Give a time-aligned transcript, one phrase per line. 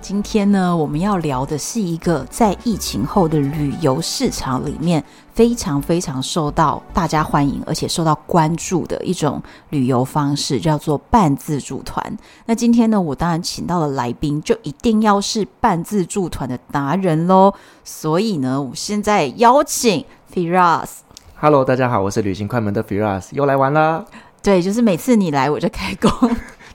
[0.00, 5.04] 今天呢，我们要聊的是一个在疫情后的旅游市场里面
[5.34, 12.18] 非常非常受到大家欢迎，而且受到关注的一种旅游方式，叫做半自助团。
[12.46, 17.52] 那今天呢，我当然请到的来宾就一定要是半自助团的达人喽。
[17.84, 20.04] 所以呢，我现在邀请
[20.34, 20.88] Firas。
[21.36, 24.04] Hello，大家好，我是旅行快门的 Firas，又来玩啦。
[24.42, 26.10] 对，就是每次你来我就开工。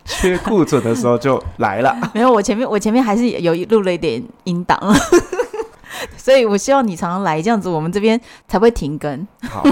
[0.08, 1.96] 缺库存的时候就来了。
[2.14, 4.80] 没有，我前面我前面还是有录了一点音档，
[6.16, 9.28] 所以我希望你常常来，这样子我们这边才会停更。
[9.50, 9.64] 好，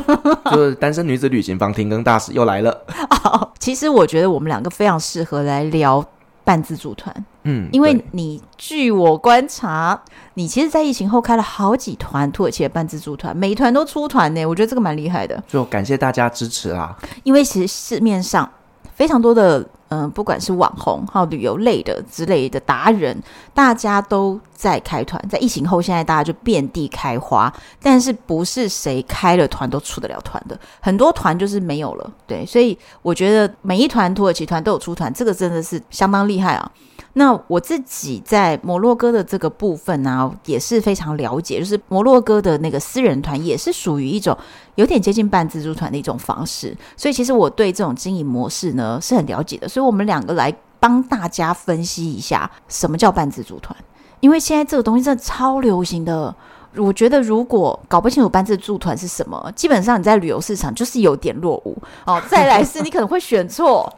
[0.52, 2.84] 就是单身女子旅行房停更大使又来了。
[3.12, 6.04] 好， 其实我觉得我们两个非常适合来聊
[6.44, 7.14] 半自助团。
[7.44, 10.02] 嗯，因为你据我观察，
[10.34, 14.44] 你其实，在疫情后开了好几团土耳其的半自助团，每一团都出团呢。
[14.46, 15.44] 我觉得这个蛮厉害的。
[15.48, 16.98] 就感谢大家支持啦。
[17.22, 18.50] 因为其实市面上
[18.96, 19.64] 非常多的。
[19.94, 23.16] 嗯，不管是网红还有旅游类的之类的达人，
[23.54, 25.24] 大家都在开团。
[25.30, 32.12] 在疫情后，现在大家就遍地开花，但是不是谁开了团都出得了团的，很多团就是没有了。
[32.26, 36.72] 对，所以我觉得每一团土耳其团都有出团，这个真的是相当厉害啊。
[37.16, 44.36] 那我自己在摩洛哥的这个部分呢、也是非常了解，就是摩洛哥的那个私人团也是属于一种
[44.74, 53.76] 有点接近半自助团的一种方式，所以其实我对这种经营模式呢是很了解的，所以我们两个来帮大家分析一下什么叫半自助团，
[54.20, 56.34] 因为现在这个东西真的超流行的，
[56.76, 62.22] 我觉得如果搞不清楚半自助团是什么，基本上你在旅游市场就是有点落伍哦。
[62.30, 63.92] 再来是你可能会选错，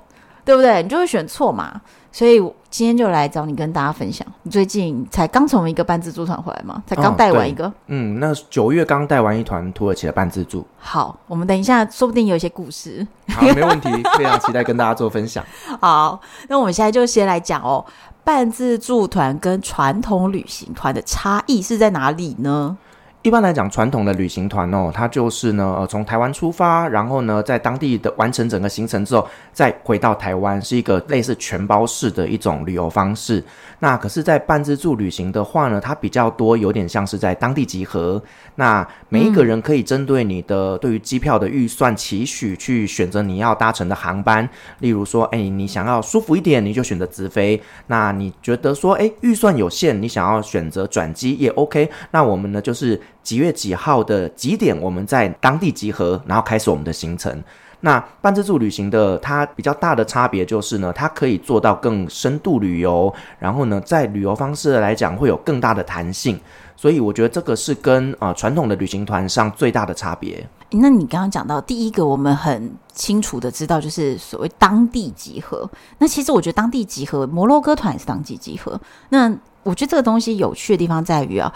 [0.45, 0.81] 对不对？
[0.81, 1.81] 你就会选错嘛。
[2.11, 2.39] 所以
[2.69, 6.81] 今天就来找你跟大家分享，你最近才刚从一个半自助团回来吗？
[6.88, 7.66] 才刚带完一个？
[7.66, 10.66] 哦、嗯，那九月刚带完一团土耳其的半自助。
[10.78, 13.05] 好，我们等一下，说不定有一些故事。
[13.28, 15.44] 好，没问题，非常期待跟大家做分享。
[15.81, 17.84] 好，那我们现在就先来讲哦，
[18.23, 22.78] 半自助团跟传统旅行团的差异是在哪里呢？
[23.25, 33.43] 一般来讲，传统的旅行团哦，它就是呢，呃，从台湾出发，然后呢，在当地的完成整个行程之后，再回到台湾，是一个类似全包式的一种旅游方式。
[33.79, 38.21] 那可是，在半自助旅行的话呢，它比较多，有点像是在当地集合。
[38.55, 44.47] 那每一个人可以针对你的对于机票的预算期许去选择你要搭乘的航班。
[44.79, 47.61] 例如说，哎，你想要舒服一点，你就选择直飞。
[47.87, 51.89] 那你觉得说，哎，预算有限，你想要选择转机也 OK。
[52.11, 53.01] 那我们呢，就是。
[53.25, 57.43] 几月几号的几点，我们在当地集合，然后开始我们的行程。
[57.81, 66.39] 那半自助旅行的它比较大的差别就是呢，它可以做到更深度旅游，然后呢，在旅游方式来讲会有更大的弹性。
[66.77, 70.45] 所以我觉得这个是跟啊、传统的旅行团上最大的差别。
[70.71, 75.69] 那你刚刚讲到第一个，我们很清楚的知道就是所谓当地集合。
[75.99, 78.79] 那其实我觉得当地集合，摩洛哥团也是当地集合。
[79.09, 81.53] 那我觉得这个东西有趣的地方在于啊。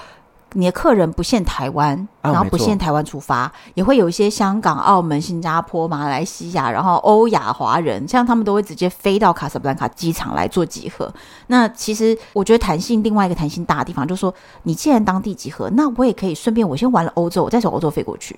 [0.53, 11.13] 你的客人不限台湾，然后不限台湾出发，哦，也会有一些香港、澳门、新加坡、马来西亚，然后欧亚华人，像他们都会直接飞到卡萨布兰卡机场来做集合。
[11.47, 14.33] 那其实我觉得弹性，另外一个弹性大的地方就是说，
[14.63, 18.37] 你既然当地集合，那我也可以顺便我先玩了欧洲，我再从欧洲飞过去，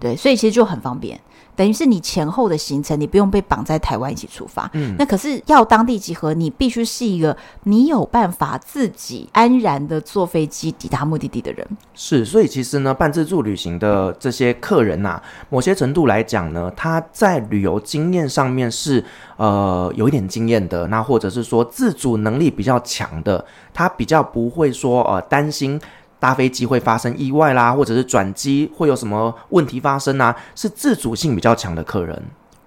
[0.00, 1.20] 对，所以其实就很方便。
[1.54, 4.70] 等于是你前后的行程，你不用被绑在台湾一起出发。
[4.72, 11.66] 嗯，那可是要当地集合，你必须是一个你有办法自己安然的坐飞机抵达目的地的人。
[11.94, 19.04] 是，所以其实呢，半自助旅行的这些客人呐、啊，某些程度来讲呢，他在旅游经验上面是
[19.36, 25.80] 呃有一点经验的，那或者是说自主能力比较强的，他比较不会说呃担心。
[26.22, 30.32] 搭飞机会发生意外啦，或者是转机会有什么问题发生啊？
[30.54, 32.22] 是自主性比较强的客人。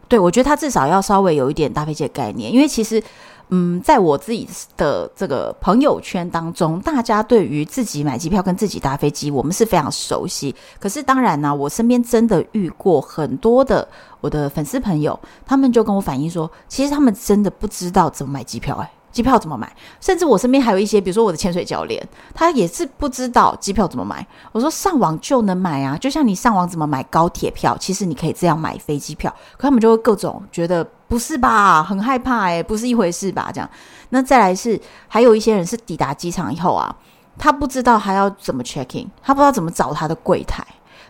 [0.10, 3.02] 对，我觉得他至少要稍微有一点搭飞机的概念，因为其实，
[3.48, 10.54] 嗯，在我自己的这个朋友圈当中，大家对于自己买机票跟自己搭飞机，我们是非常熟悉。
[10.78, 13.88] 可是当然呢、我身边真的遇过很多的
[14.20, 18.92] 我的粉丝朋友，他们就跟我反映说，其实他们真的不知道怎么买机票、欸，哎。
[19.16, 19.74] 机票怎么买？
[20.02, 24.28] 甚至我身边还有一些，比如说我的潜水教练，他也是不知道机票怎么买。
[24.52, 29.34] 我说上网就能买啊，就像你上网怎么买高铁票，其实你可以这样买飞机票。
[29.54, 33.50] 可他们就会各种觉得不是吧，很害怕诶、不是一回事吧？
[33.54, 33.70] 这样。
[34.10, 34.78] 那再来是
[35.08, 36.94] 还有一些人是抵达机场以后啊，
[37.38, 40.62] 他不知道他要怎么 check in，他不知道怎么找他的柜台。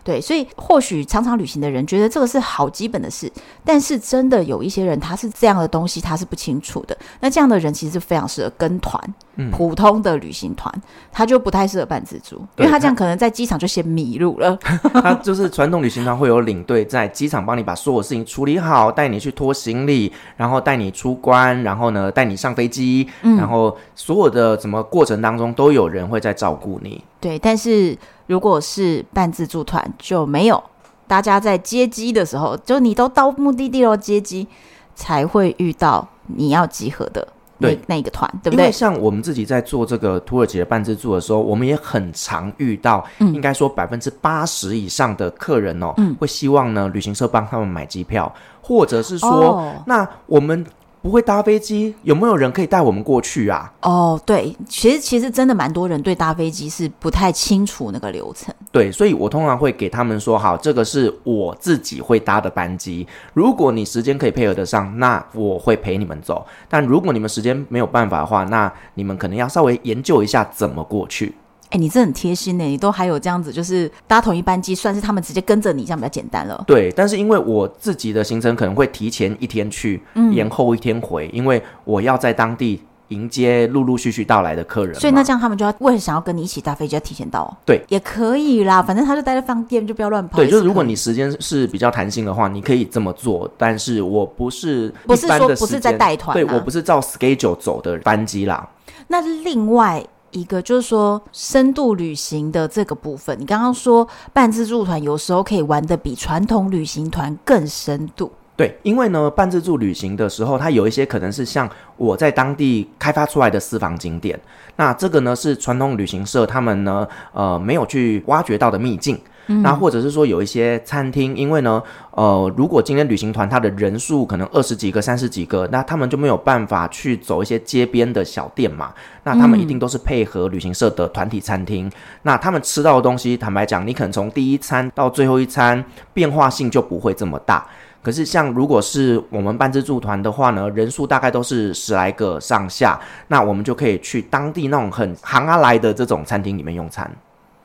[0.06, 3.28] 对，所以或许常常旅行的人觉得这个是好基本的事，
[3.64, 6.96] 但是真的有一些人他是这样的东西他是不清楚的。
[7.18, 9.02] 那这样的人其实是非常适合跟团，
[9.34, 10.72] 嗯，普通的旅行团
[11.10, 14.56] 他就不太适合办自助，因为他这样可能在机场就先迷路了。
[14.94, 27.02] 他就是传统旅行团会有领队在机场帮你把所有事情处理好，带你去拖行李，然后带你出关，然后呢带你上飞机，嗯，然后所有的什么过程当中都有人会在照顾你。
[27.20, 27.98] 对，但是。
[28.26, 30.62] 如果是半自助团就没有，
[31.06, 34.46] 大家在接机的时候，就你都到目的地了，接机
[34.94, 37.26] 才会遇到你要集合的
[37.58, 38.64] 那对那个团，对不对？
[38.64, 50.66] 因为像我们自己在做这个土耳其的半自助的时候，我们也很常遇到，嗯、应该说百分之八十以上的客人哦，嗯、会希望呢旅行社帮他们买机票，或者是说，哦、那我们。
[51.06, 53.72] 不会搭飞机，有没有人可以带我们过去啊？
[53.82, 58.52] 哦，对，其实其实真的蛮多人对搭飞机是不太清楚那个流程。
[58.72, 63.06] 对，所以我通常会给他们说：好，这个是我自己会搭的班机。
[63.34, 66.44] 如果你时间可以配合得上，那我会陪你们走。
[66.68, 71.36] 但如果你们时间没有办法的话，那你们可能要稍微研究一下怎么过去。
[71.70, 76.62] 哎，你这很贴心呢，你都还有这样子，就是搭同一班机，算是他们直接跟着你，这样比较简单了。
[76.66, 84.94] 对，但是因为我自己的行程可能会提前一天去，嗯，延后一天回，因为我要在当地迎接陆陆续续到来的客人。
[84.94, 87.56] 所以那这样他们就要为了想要跟你一起搭飞机，要提前到。
[87.64, 90.36] 对，也可以啦，反正他就待在饭店，就不要乱跑。
[90.36, 93.50] 对，就是如果你时间是比较弹性的话，你可以这么做。
[93.58, 98.68] 但是我不是不是说不是在带团，对，我不是照 schedule 走的班机啦。
[99.08, 100.04] 那另外。
[100.30, 108.30] 一个就是说深度旅行的这个部分，你刚刚说半自助团有时候可以玩的比传统旅行团更深度。
[108.56, 114.38] 对，因为呢，半自助旅行的时候，它有一些可能是像我在当地开发出来的私房景点，
[114.76, 119.20] 那这个呢是传统旅行社他们呢呃没有去挖掘到的秘境。
[119.46, 128.92] 那或者是说有一些餐厅，因为呢，呃，如果今天旅行团它的人数可能二十几个、三十几个，那他们就没有办法去走一些街边的小店嘛。
[129.22, 131.90] 那他们一定都是配合旅行社的团体餐厅。
[132.22, 137.66] 那他们吃到的东西，坦白讲，你可能从第一餐到最后一餐变化性就不会这么大。
[138.02, 147.10] 可是像如果是我们办自助团的话呢，人数大概都是十来个上下，那我们就可以去当地那种很行啊来的这种餐厅里面用餐。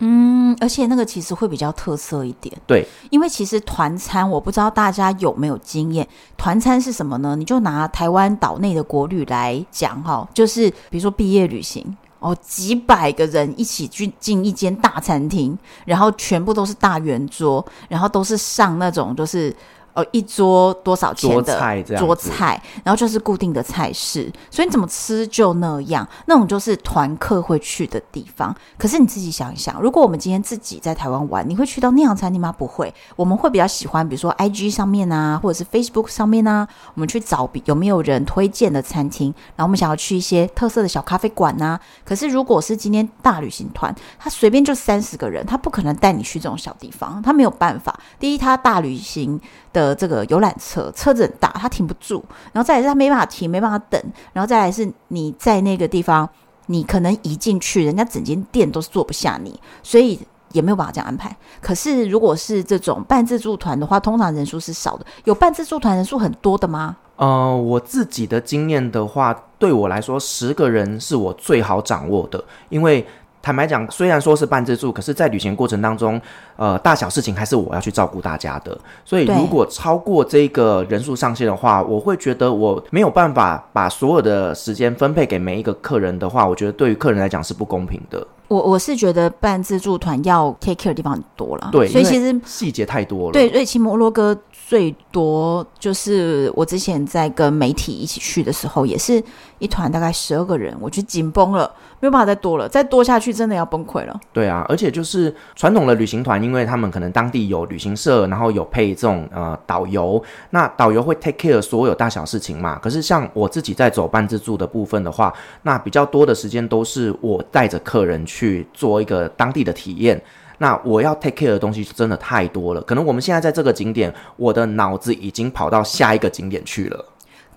[0.03, 2.55] 嗯，而且那个其实会比较特色一点。
[2.65, 7.35] 对，因为其实团餐，我不知道大家有没有经验，团餐是什么呢？
[7.35, 19.55] 你就拿台湾岛内的国旅来讲哈，就是比如说毕业旅行哦，几百个人一起去进一间大餐厅，然后全部都是大圆桌，然后都是上那种就是。
[19.93, 28.55] 呃，一桌多少钱的桌菜，桌菜，然后就是固定的菜式，所以你怎么吃就那样，那种就是团客会去的地方。
[28.77, 32.55] 可是你自己想一想，如果我们今天自己在台湾玩，你会去到那样餐厅吗？
[32.57, 41.77] 不会，我们会比较喜欢，比如说 IG 上面啊，或者是 Facebook 上面啊，我们去找有没有人推荐的餐厅，然后我们想要去一些特色的小咖啡馆啊。
[42.05, 47.99] 可是如果是今天大旅行团，他随便就三十个人，他不可能带你去这种小地方，他没有办法。
[48.17, 49.41] 第一，他大旅行。
[49.73, 52.23] 的的这个游览车车子很大，它停不住，
[52.53, 53.99] 然后再来是它没办法停，没办法等，
[54.33, 56.29] 然后再来是你在那个地方，
[56.67, 60.19] 你可能一进去，人家整间店都是坐不下你，所以
[60.51, 61.35] 也没有办法这样安排。
[61.59, 65.05] 可是如果是这种半自助团的话，通常人数是少的。
[65.23, 66.95] 有半自助团人数很多的吗？
[67.15, 73.05] 呃，我自己的经验的话，对我来说，十个人是我最好掌握的，因为。
[73.41, 76.21] 坦白讲，虽然说是半自助，可是，在旅行过程当中，
[76.55, 78.77] 呃，大小事情还是我要去照顾大家的。
[79.03, 88.25] 所以，如果超过这个人数上限的话，我会觉得我没有办法把所有的时间分配给每一个客人的话，我觉得对于客人来讲是不公平的。
[88.47, 93.31] 我我是觉得办自助团要 take care 的地方很多了，对，所以其实细节太多了。
[93.31, 94.37] 对，瑞奇摩洛哥
[94.71, 99.21] 最多就是我之前在跟媒体一起去的时候，也是
[99.59, 104.17] 一团大概十二个人，我就紧绷了，没有办法再多了，再多下去真的要崩溃了。
[104.31, 112.79] 对啊，而且就是传统的旅行团，因为他们可能当地有旅行社，然后有配这种呃导游，那导游会 take care 所有大小事情嘛。
[112.79, 118.25] 可是像我自己在走半自助的部分的话，那比较多的时间都是我带着客人。
[118.25, 120.21] 去做一个当地的体验，
[120.61, 122.81] 那我要 take care 的东西真的太多了。
[122.83, 127.03] 可能我们现在在这个景点，我的脑子已经跑到下一个景点去了。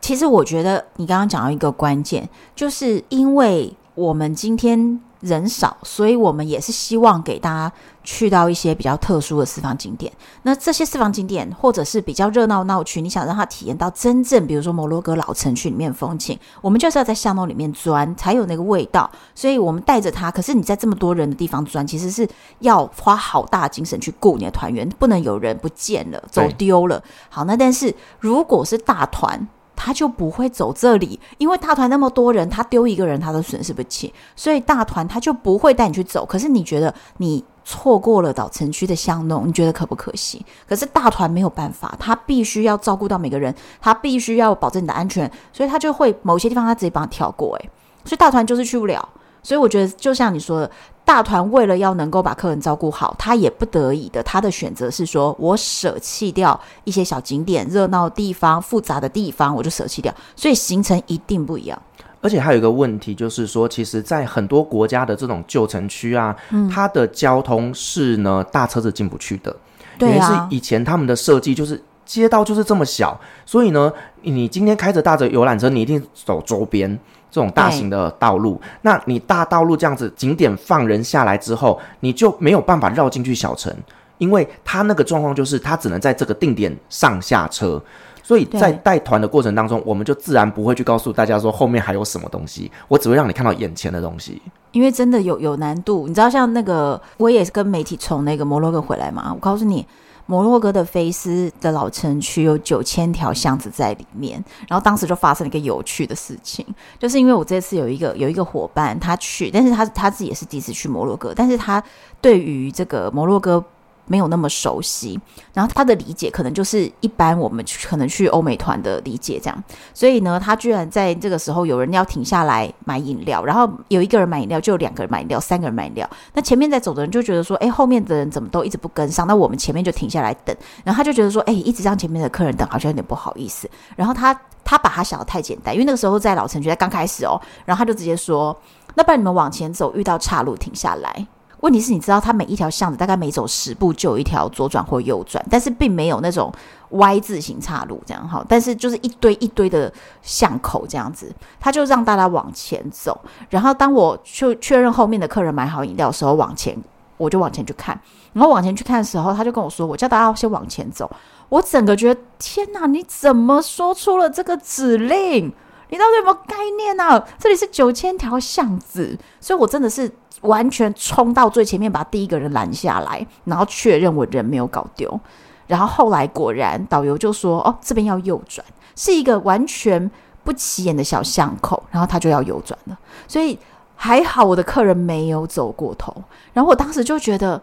[0.01, 10.13] 其实我觉得你刚刚讲到一个关键，就是因为我们今天人少，所以我们也是希望给大家去到一些比较特殊的私房景点。
[10.43, 19.11] 那这些私房景点或者是比较热闹闹区，你想让他体验到真正，比如说摩洛哥老城区里面风情，我们就是要在巷弄里面钻，才有那个味道。
[19.35, 22.29] 所以我们带着他，可是你在这么多人的地方钻，其实是
[22.59, 27.03] 要花好大精神去顾你的团员，不能有人不见了、走丢了。
[27.31, 29.49] 好，那但是如果是大团。
[29.85, 36.25] 他就不会走这里，因为大团那么多人，他丢一个人他都损失不起，所以大团他就不会带你去走。
[36.25, 40.43] 可是你觉得你错过了老城区的巷弄，你觉得可不可惜？
[40.67, 47.55] 可是大团没有办法，他必须要照顾到每个人，他必须要保证你的安全，所以他就会某些地方他直接帮你跳过。
[47.57, 47.71] 诶，
[48.07, 49.07] 所以大团就是去不了。
[49.45, 50.71] 所以我觉得，就像你说的，
[51.05, 60.13] 大团为了要能够把客人照顾好，他也不得已的，他的选择是说，我舍弃掉一些小景点、热闹的地方、复杂的地方，我就舍弃掉。
[60.35, 61.81] 所以行程一定不一样。
[62.23, 69.55] 而且还有一个问题，就是说，其实，在很多国家的这种旧城区啊，嗯，它的交通是呢，大车子进不去的。
[69.99, 70.49] 对啊。
[70.49, 76.99] 是以前他们的设计就是街道就是这么小，所以呢，你今天开着大的游览车，你一定走周边。
[77.35, 83.75] 这种大型的道路，那你大道路这样子景点放人下来之后，你就没有办法绕进去小城，
[84.19, 87.83] 因为他那个状况就是他只能在这个定点上下车，
[88.23, 99.85] 所以在带团的过程当中，我们就自然不会去告诉大家说后面还有什么东西，我只会让你看到眼前的东西，因为真的有有难度，你知道像那个我也是跟媒体从那个摩洛哥回来嘛，我告诉你。
[100.27, 106.67] 摩洛哥的菲斯的老城区有九千条巷子在里面，然后当时就发生了一个有趣的事情，
[106.99, 111.83] 就是因为我这次有一个有一个伙伴他去，但是他他自己也是第一次去摩洛哥，但是他
[112.21, 113.65] 对于这个摩洛哥。
[114.07, 115.19] 没有那么熟悉，
[115.53, 126.09] 然后他的理解可能就是一般我们可能去欧美团的理解这样，所以呢，他居然在这个时候有人要停下来买饮料，然后有一个人买饮料，就有两个人买饮料，三个人买饮料。
[126.33, 129.27] 那前面在走的人就觉得说，哎，后面的人怎么都一直不跟上？
[129.27, 130.55] 那我们前面就停下来等。
[130.85, 133.69] 然后他就觉得说，哎，一直让前面的客人等，好像有点不好意思。
[133.97, 138.57] 然后他他把他想得太简单，因为那个时候在老城区，在刚开始哦，然后他就直接说，
[138.95, 141.27] 那不然你们往前走，遇到岔路停下来。
[141.65, 146.53] 问题是，你知道，它每一条巷子大概每走十步就有一条左转或右转，但是并没有那种
[146.91, 148.45] Y 字形岔路这样哈。
[148.47, 149.91] 但是就是一堆一堆的
[150.21, 153.19] 巷口这样子，他就让大家往前走。
[153.49, 156.77] 然后当我去确认后面的客人买好饮料的时候，往前
[157.17, 157.99] 我就往前去看。
[158.35, 161.11] 然后往前去看的时候，他就跟我说：“我叫大家先往前走。”
[161.49, 165.51] 我整个觉得天哪，你怎么说出了这个指令？
[165.91, 167.25] 你到底有没有概念啊？
[167.39, 170.11] 这里是九千条巷子，所以我真的是。
[170.41, 175.19] 完全冲到最前面，把第一个人拦下来，然后确认我人没有搞丢。
[175.67, 178.63] 然后后来果然导游就说：“哦，这边要右转，
[178.95, 180.11] 是一个完全
[180.43, 182.99] 不起眼的小巷口。”然后他就要右转了。
[183.27, 183.59] 所以
[183.97, 186.15] 还好我的客人没有走过头。
[186.53, 187.63] 然后我当时就觉得：“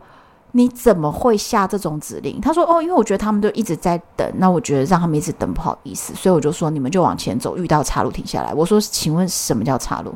[0.51, 10.13] 你怎么会下这种指令？”他说：“哦，因为我觉得他们都一直在等，那我觉得让他们一直等不好意思，所以我就说你们就往前走，遇到岔路停下来。”我说：“请问什么叫岔路？”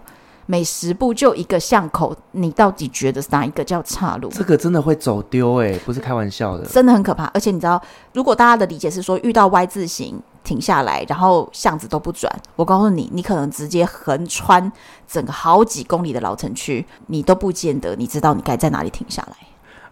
[0.48, 4.30] 每十步就一个巷口，你到底觉得哪一个叫岔路？
[4.30, 7.24] 这个真的会走丢哎，不是开玩笑的，真的很可怕。
[7.34, 7.82] 而且你知道，
[8.14, 14.72] 如果大家的理解是说遇到 Y 字形停下来，然后巷子都不转，我告诉你，你可能直接横穿
[15.08, 19.36] 整个好几公里的老城区，你都不见得你知道你该在哪里停下来。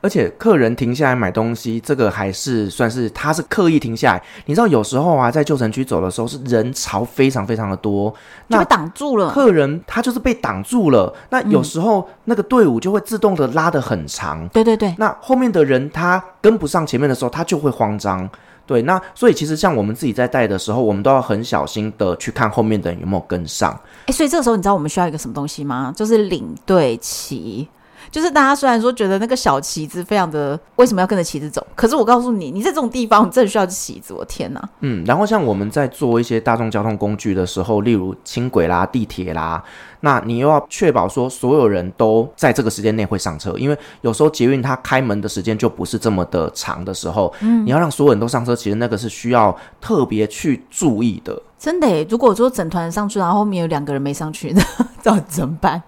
[0.03, 4.23] 而且客人停下来买东西，这个还是算是他是刻意停下来。
[4.45, 8.13] 你知道有时候啊，在旧城区走的时候，是人潮非常非常的多，
[8.49, 9.31] 就被挡住了。
[9.31, 11.15] 客人他就是被挡住了。
[11.29, 14.45] 那有时候那个队伍就会自动的拉得很长。
[14.49, 14.93] 对对对。
[14.97, 18.29] 那后面的人他跟不上前面的时候，他就会慌张。
[18.65, 23.71] 对，那所以其实像我们自己在带的时候，我们都要很小心的去看后面的人有没有跟上。
[24.07, 25.93] 诶，所以这个时候你知道我们需要一个什么东西吗？
[25.95, 27.69] 就是领队旗。
[28.13, 31.65] 就是大家虽然说觉得那个小旗子非常的，为什么要跟着旗子走？
[31.73, 34.13] 可是我告诉你，你在这种地方，你真的需要旗子。
[34.13, 34.69] 我天哪！
[34.81, 39.63] 嗯，然后像我们在做一些大众交通工具的时候，例如轻轨啦、地铁啦，
[40.01, 51.41] 那你又要确保说所有人都在这个时间内会上车，因为有时候捷运它开门的时间就不是这么的长的时候，嗯，你要让所有人都上车，其实那个是需要特别去注意的。
[51.57, 54.61] 真的，如果说整团上去，然后后面有两个人没上去，那
[55.01, 55.81] 到底怎么办？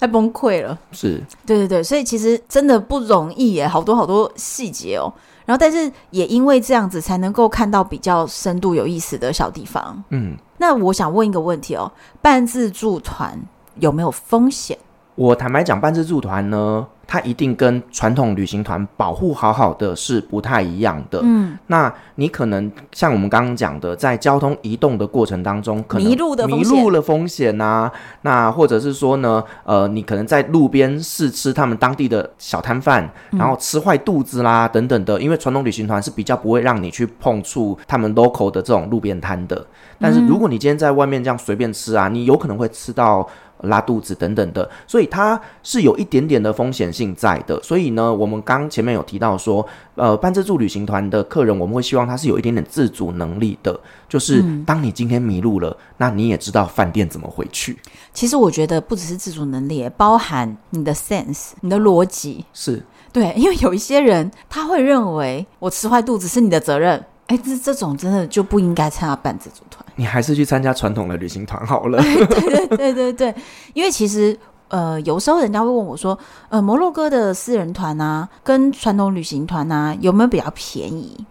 [0.00, 5.12] 太崩溃了，是对对对，所以其实真的不容易耶，好多好多细节哦。
[5.44, 10.02] 然后，但是也因为这样子，才能够看到比较深度有意思的小地方。
[10.08, 11.92] 嗯，那我想问一个问题哦，
[12.22, 13.38] 半自助团
[13.76, 14.78] 有没有风险？
[15.16, 21.20] 我坦白讲，半自助团呢，它一定跟传统旅行团保护好好的是不太一样的。
[21.22, 27.92] 嗯，那你可能像我们刚刚讲的，在交通移动的过程当中，可能迷路的迷路了风险呐、啊。
[28.22, 35.20] 那或者是说呢，呃，你可能在路边试吃他们当地的小摊贩，然后吃坏肚子啦等等的。
[35.20, 39.66] 因为传统旅行团是比较不会让你去碰触他们 local 的这种路边摊的。
[39.98, 43.28] 但是如果你今天在外面这样随便吃啊，你有可能会吃到。
[43.62, 47.60] 拉肚子等等的，所以它是有一点点的风险性在的。
[47.62, 53.78] 所以呢，我们刚前面有提到说，呃，半自助旅行团的客人，我们会希望他是有一点点自主能力的。
[54.08, 57.78] 就是当你今天迷路了，嗯、那你也知道饭店怎么回去。
[58.12, 63.32] 其实我觉得不只是自主能力，包含你的 sense，你的逻辑是对。
[63.36, 67.04] 因为有一些人他会认为我吃坏肚子是你的责任。
[67.30, 69.86] 哎，这这种真的就不应该参加半自助团。
[69.94, 72.02] 你还是去参加传统的旅行团好了。
[72.02, 73.34] 对对对对对，
[73.72, 76.18] 因为其实呃，有时候人家会问我说，
[76.48, 81.24] 呃，摩洛哥的私人团啊，跟传统旅行团啊，有没有比较便宜？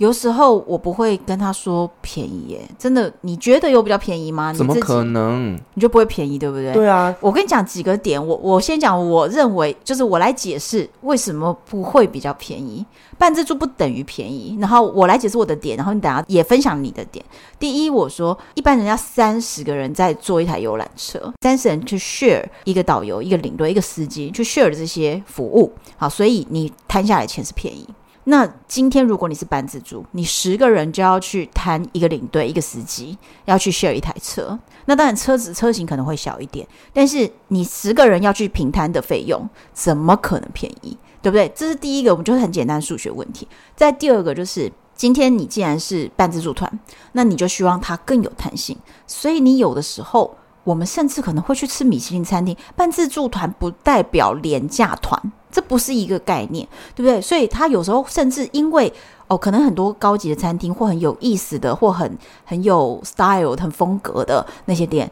[0.00, 4.50] 有时候我不会跟他说便宜耶，真的，你觉得有比较便宜吗？
[4.50, 5.54] 怎么可能？
[5.74, 6.72] 你就不会便宜，对不对？
[6.72, 12.82] 对啊，我跟你讲几个点，我我先讲，我认为就是我来解释为什么不会比较便宜。
[13.18, 17.22] 半自助不等于便宜，然后我来解释我的点，然后你等下也分享你的点。
[17.58, 27.86] 第一，我说一般人家三十个人在坐一台游览车，三十人去 share 一个导游、一个领队、一个司机去 share 这些服务，好，所以你摊下来钱是便宜。
[28.30, 34.56] 那今天如果你是半自助，你十个人就要去摊一个领队、一个司机，要去 share 一台车。
[34.84, 40.96] 那当然车子车型可能会小一点，但是你十个人要去平摊的费用，怎么可能便宜？
[41.20, 41.52] 对不对？
[41.56, 43.48] 这是第一个，我们就是很简单数学问题。
[43.74, 46.70] 再第二个就是，今天你既然是半自助团，
[47.12, 52.56] 那你就希望它更有弹性，所以你有的时候，我们甚至可能会去吃米其林餐厅。
[52.76, 55.20] 半自助团不代表廉价团。
[55.50, 57.20] 这不是一个概念，对不对？
[57.20, 58.92] 所以他有时候甚至因为
[59.28, 65.10] 哦，可能很多高级的餐厅或很有意思的，或很很有 style、很风格的那些店，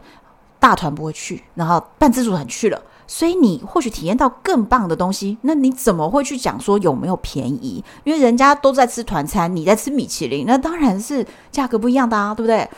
[0.59, 5.37] 大团不会去，然后半自助团去了，所以你或许体验到更棒的东西。
[5.43, 7.83] 那你怎么会去讲说有没有便宜？
[8.03, 12.69] 因为人家都在吃团餐，你在吃米其林，那当然是价格不一样的啊，对不对？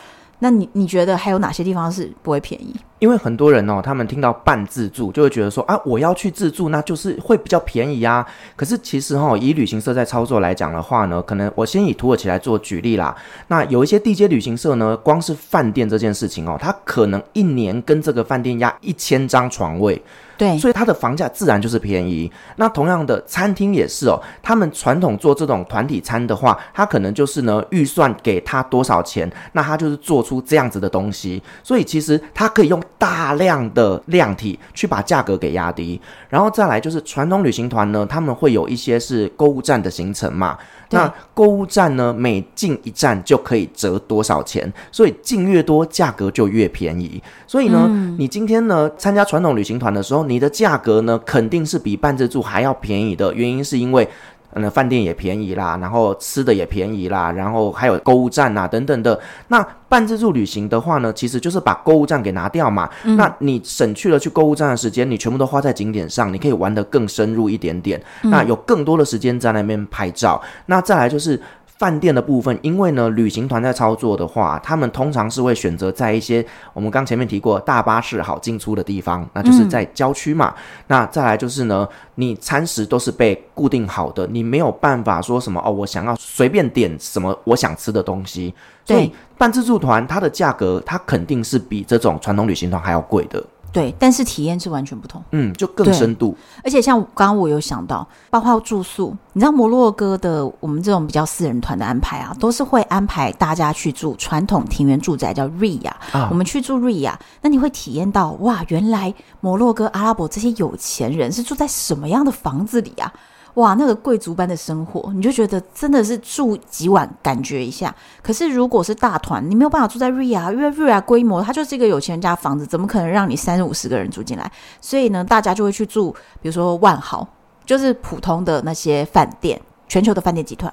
[0.42, 2.74] 那你你觉得还有哪些地方是不会便宜？
[2.98, 8.26] 因为很多人哦，他们听到半自助就会觉得说啊，我要去自助，那就是会比较便宜啊。
[8.56, 13.16] 可是其实哈、哦，以旅行社在操作来讲的话呢，可能我先以土耳其来做举例啦。
[13.46, 20.02] 那有一些地接旅行社呢，光是饭店这件事情哦，他可能一年跟这个饭店压一千张床位。
[20.42, 22.28] 对，所以它的房价自然就是便宜。
[22.56, 31.40] 那同样的餐厅也是哦，他们传统做这种团体餐的话，他可能就是呢预算给他多少钱，那他就是做出这样子的东西。
[31.62, 36.00] 所以其实他可以用大量的量体去把价格给压低。
[36.28, 40.58] 然后再来就是传统旅行团呢，他们会有一些是购物站的行程嘛。
[40.92, 47.22] 那购物站呢，每进一站就可以折多少钱，所以进越多，价格就越便宜。
[47.46, 53.34] 所以呢，嗯、你今天呢参加传统旅行团的时候，你的价格呢肯定是比半自助还要便宜的。
[53.34, 54.08] 原因是因为。
[54.54, 59.18] 嗯，饭店也便宜啦，然后吃的也便宜啦，然后还有购物站啊等等的。
[59.48, 62.88] 那半自助旅行的话呢，其实就是把购物站给拿掉嘛。
[63.04, 68.02] 嗯、那你省去了去购物站的时间，你全部都花在景点上，你可以玩得更深入一点点。
[68.22, 70.40] 嗯、那有更多的时间在那边拍照。
[70.66, 71.40] 那再来就是。
[71.82, 80.54] 饭店的部分，因为呢，旅行团在操作的话，他们通常是会选择在一些我们刚前面提过大巴士好进出的地方，那就是在郊区嘛。
[80.56, 88.54] 嗯、那再来就是呢，你餐食都是被固定好的，你没有办法说什么哦，我想要随便点什么我想吃的东西。
[88.84, 93.42] 所以半自助团它的价格，它肯定是比这种传统旅行团还要贵的。
[93.72, 96.36] 对，但是体验是完全不同，嗯，就更深度。
[96.62, 105.90] 而且像刚刚我有想到，包括住宿，你知道摩洛哥的我们这种比较私人团的安排啊，都是会安排大家去住传统庭园住宅，叫 Ria。
[106.12, 113.10] 啊，我们去住 Ria，那你会体验到哇，原来摩洛哥阿拉伯这些有钱人是住在什么样的房子里啊？
[113.54, 117.94] 哇，那个贵族般的生活，你就觉得真的是住几晚感觉一下。
[118.22, 124.50] 可是如果是大团，你没有办法住在瑞亚，因为瑞亚规模它就是一个有钱人家房子，怎么可能让你三五十个人住进来？
[124.80, 127.28] 所以呢，大家就会去住，比如说万豪，
[127.66, 130.72] 就是普通的那些饭店，全球的饭店集团。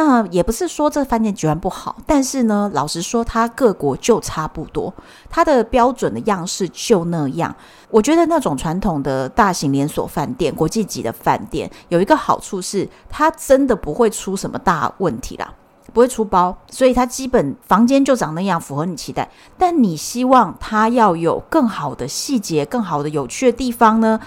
[0.00, 4.94] 那也不是说这饭店居然不好，但是呢，老实说，它各国就差不多，
[5.28, 7.52] 它的标准的样式就那样。
[7.90, 15.52] 我觉得那种传统的大型连锁饭店、国际级的饭店，有一个好处是，它真的不会出什么大问题啦，
[15.92, 19.28] 不会出包，所以它基本房间就长那样，符合你期待。
[19.58, 24.20] 但你希望它要有更好的细节、更好的有趣的地方呢，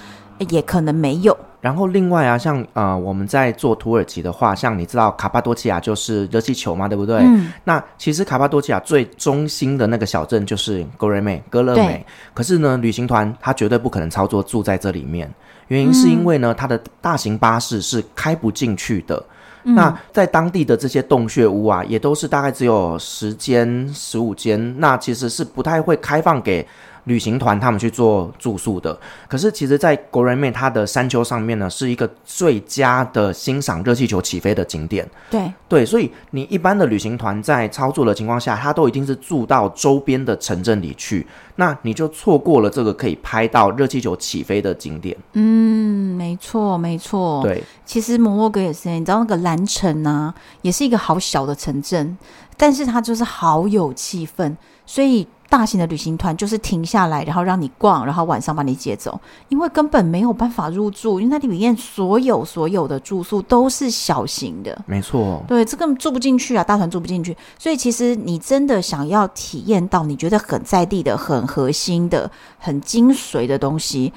[0.50, 1.38] 也可能没有。
[1.62, 7.20] 然后另外啊，像呃我们在做土耳其的话，像你知道卡帕多奇亚就是热气球嘛，对不对？
[7.20, 7.54] 嗯。
[7.64, 12.06] 那其实卡帕多奇亚最中心的那个小镇就是戈雷美、戈勒美。
[12.34, 15.32] 可是呢，旅行团他绝对不可能操作住在这里面，
[15.68, 19.24] 原因是因为呢，它的大型巴士是开不进去的。
[19.64, 26.68] 嗯、那在当地的这些洞穴屋啊，也都是大概只有十间、十五间，那其实是不太会开放给
[27.06, 28.98] 旅行团他们去做住宿的。
[29.28, 35.10] 可是其实，在国人面它的山丘上面呢，是一个最佳的欣赏热气球起飞的景点。
[35.30, 41.26] 对对，所以你一般的旅行团在操作的情况下，它都一定是住到周边的城镇里去。
[41.56, 45.16] 那你就错过了这个可以拍到热气球起飞的景点。
[45.34, 47.42] 嗯，没错，没错。
[47.44, 52.18] 对，其实摩洛哥也是，你知道那个蓝城啊，也是一个好小的城镇，
[52.58, 55.28] 但是它就是好有气氛，所以。
[55.52, 74.14] 大型的旅行团就是停下来，然后让你逛，然后晚上把你接走，因为根本没有办法入住，因为那里面所有所有的住宿都是小型的，没错，对，这根本住不进去啊，大团住不进去，所以其实你真的想要体验到你觉得很在地的、很核心的、很精髓的东西，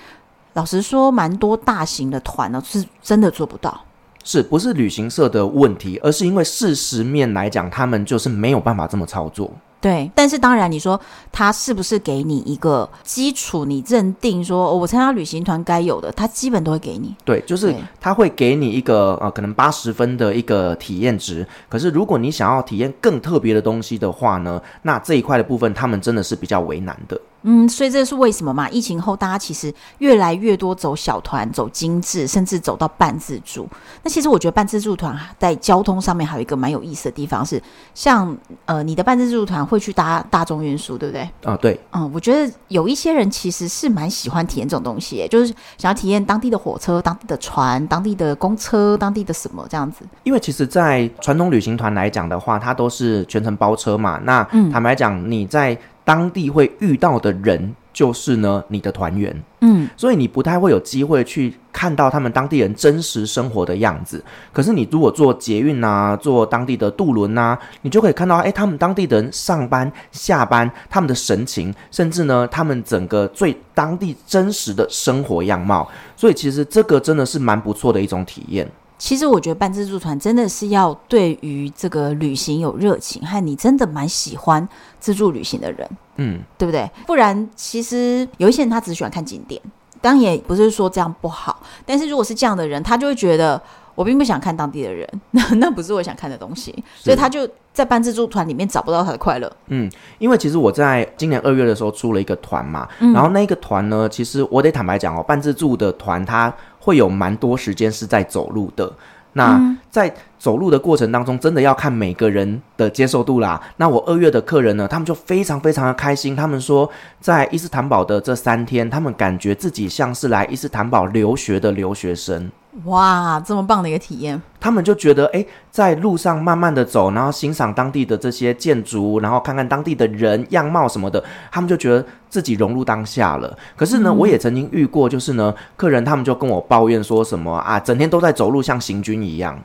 [0.53, 3.81] 老实说，蛮多大型的团呢是真的做不到，
[4.23, 9.51] 是不是旅行社的问题，而是因为事实面来讲，他们就是没有办法这么操作。
[9.85, 10.99] 对，但是当然，你说
[11.31, 13.67] 他是不是给你一个基础？
[13.67, 17.15] 你认定说，哦，我参加旅行团该有的，他基本都会给你。
[17.23, 21.47] 对，就是他会给你一个呃，可能八十分的一个体验值。
[21.69, 27.21] 可是如果你想要体验更特别的东西的话呢，那这一块的部分，他们真的是比较为难的。
[27.47, 28.69] 嗯，所以这是为什么嘛？
[28.71, 33.69] 疫情后，大家其实越来越多走小团、走精致，甚至走到半自助。
[34.03, 37.63] 那其实我觉得半自助团在交通上面还有一个蛮有意思的地方是，
[37.95, 41.23] 像呃，你的半自助团会去搭大众运输，对不对？
[41.45, 41.79] 啊、哦，对。
[41.93, 50.05] 嗯，我觉得有一些人其实是蛮喜欢体验这种东西，就是想要体验当地的火车、当地的船、当地的公车、当地的什么这样子。
[50.23, 54.19] 因为其实，在传统旅行团来讲的话，它都是全程包车嘛。
[54.25, 64.23] 那坦白讲，你在当地会遇到的人就是呢，你的团员，嗯，所以你不太会有机会去看到他们当地人真实生活的样子。
[64.53, 75.89] 可是你如果坐捷运啊，坐当地的渡轮啊，你就可以看到，哎，他们当地的人上班下班，他们的神情，甚至呢，他们整个最当地真实的生活样貌。
[76.17, 78.69] 所以其实这个真的是蛮不错的一种体验。
[79.05, 84.67] 其实我觉得办自助团真的是要对于这个旅行有热情，和你真的蛮喜欢
[84.99, 85.87] 自助旅行的人，
[86.17, 86.91] 嗯，对不对？
[87.07, 89.61] 不然其实有一些人他只喜欢看景点，
[90.01, 91.61] 当然也不是说这样不好。
[91.85, 93.61] 但是如果是这样的人，他就会觉得
[93.95, 99.53] 我并不想看当地的人，那 那不是我想看的东西，所以他就在办自助团里面找不到他的快乐。
[99.67, 106.51] 嗯，因为其实我在今年二月的时候出了一个团嘛，嗯，然后那个团呢，其实我得坦白讲哦，办自助的团他。
[106.85, 108.93] 会有蛮多时间是在走路的，
[109.33, 109.59] 那
[109.91, 113.59] 在走路的过程当中，真的要看每个人的接受度啦。
[113.79, 116.89] 那我二月的客人呢，他们就非常非常的开心，他们说
[117.21, 122.51] 在伊斯坦堡的这三天，他们感觉自己像是来伊斯坦堡留学的留学生。
[122.83, 124.43] 哇，这么棒的一个体验！
[124.59, 133.57] 他们就觉得，哎，在路上慢慢的走，然后欣赏当地的这些建筑，然后看看当地的人样貌什么的，他们就觉得自己融入当下了。
[133.77, 139.57] 可是呢，嗯、我也曾经遇过，就是呢，客人他们就跟我抱怨说什么啊，整天都在走路，像行军一样。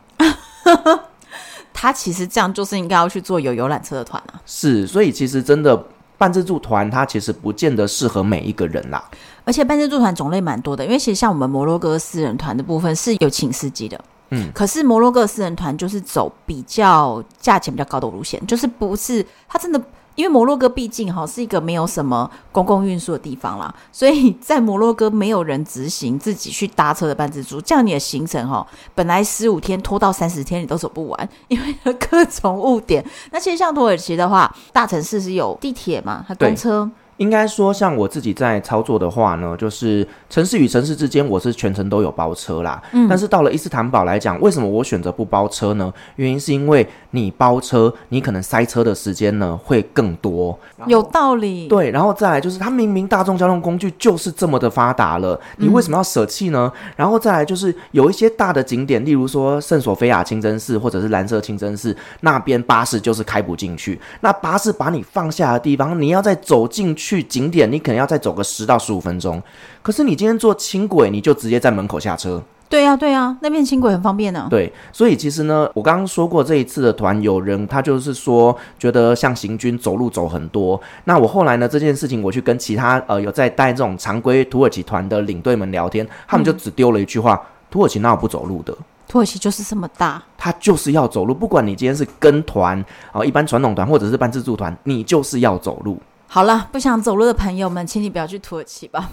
[1.74, 4.40] 他其实这样就是应该要去做有游览车的团啊。
[4.46, 5.84] 是，所以其实真的。
[6.20, 9.04] 半自助团，它其实不见得适合每一个人啦。
[9.44, 19.82] 而且半自助团种类蛮多的，因为其实像我们摩洛哥私人团的部分是有请司机的，嗯，可是摩洛哥私人团就是走比较价钱比较高的路线，就是不是他真的。
[20.20, 33.02] 因为摩洛哥毕竟哈是一个没有什么公共运输的地方啦，所以 在摩洛哥没有人执行自己去搭车的半自助，这样你的行程哈本来十五天拖到三十天你都走不完，因为各种误点。
[33.32, 36.92] 那其实像土耳其的话，大城市是有地铁嘛，它公车。
[37.20, 42.82] 应该说，像我自己在操作的话呢，就是城市与城市之间，我是全程都有包车啦。
[42.94, 45.94] 嗯，但是到了伊斯坦堡来讲，为什么我选择不包车呢？
[46.16, 50.58] 原因是因为你包车，你可能塞车的时间呢会更多。
[50.88, 51.68] 有道理。
[51.68, 56.72] 对，然后再来就是，它明明大众交通工具就是这么的发达了，你为什么要舍弃呢？
[56.74, 56.94] 嗯。
[56.96, 64.00] 然后再来就是有一些大的景点，例如说圣索菲亚清真寺或者是蓝色清真寺那边，巴士就是开不进去。
[64.22, 67.09] 那巴士把你放下的地方，你要再走进去。
[67.10, 69.42] 去景点，你可能要再走个十到十五分钟。
[69.82, 72.40] 可是你今天坐轻轨，你就直接在门口下车。
[72.70, 74.48] 对呀、啊，对呀、啊，那边轻轨很方便呢、啊。
[74.48, 80.80] 对，所以其实呢，我刚刚说过这一次的团，有人他就是说觉得像行军走路走很多。
[81.06, 87.34] 那我后来呢，这件事情我去跟其他呃有在带这种常规土耳其团的领队们聊天，他们就只丢了一句话。
[87.34, 88.76] 嗯土耳其哪有不走路的？
[89.08, 91.36] 土耳其就是这么大，它就是要走路。
[91.36, 95.96] 不管你今天是跟团啊，一般传统团或者是办自助团，你就是要走路。
[96.32, 99.10] 好了，不想走路的朋友们，请你不要去土耳其吧，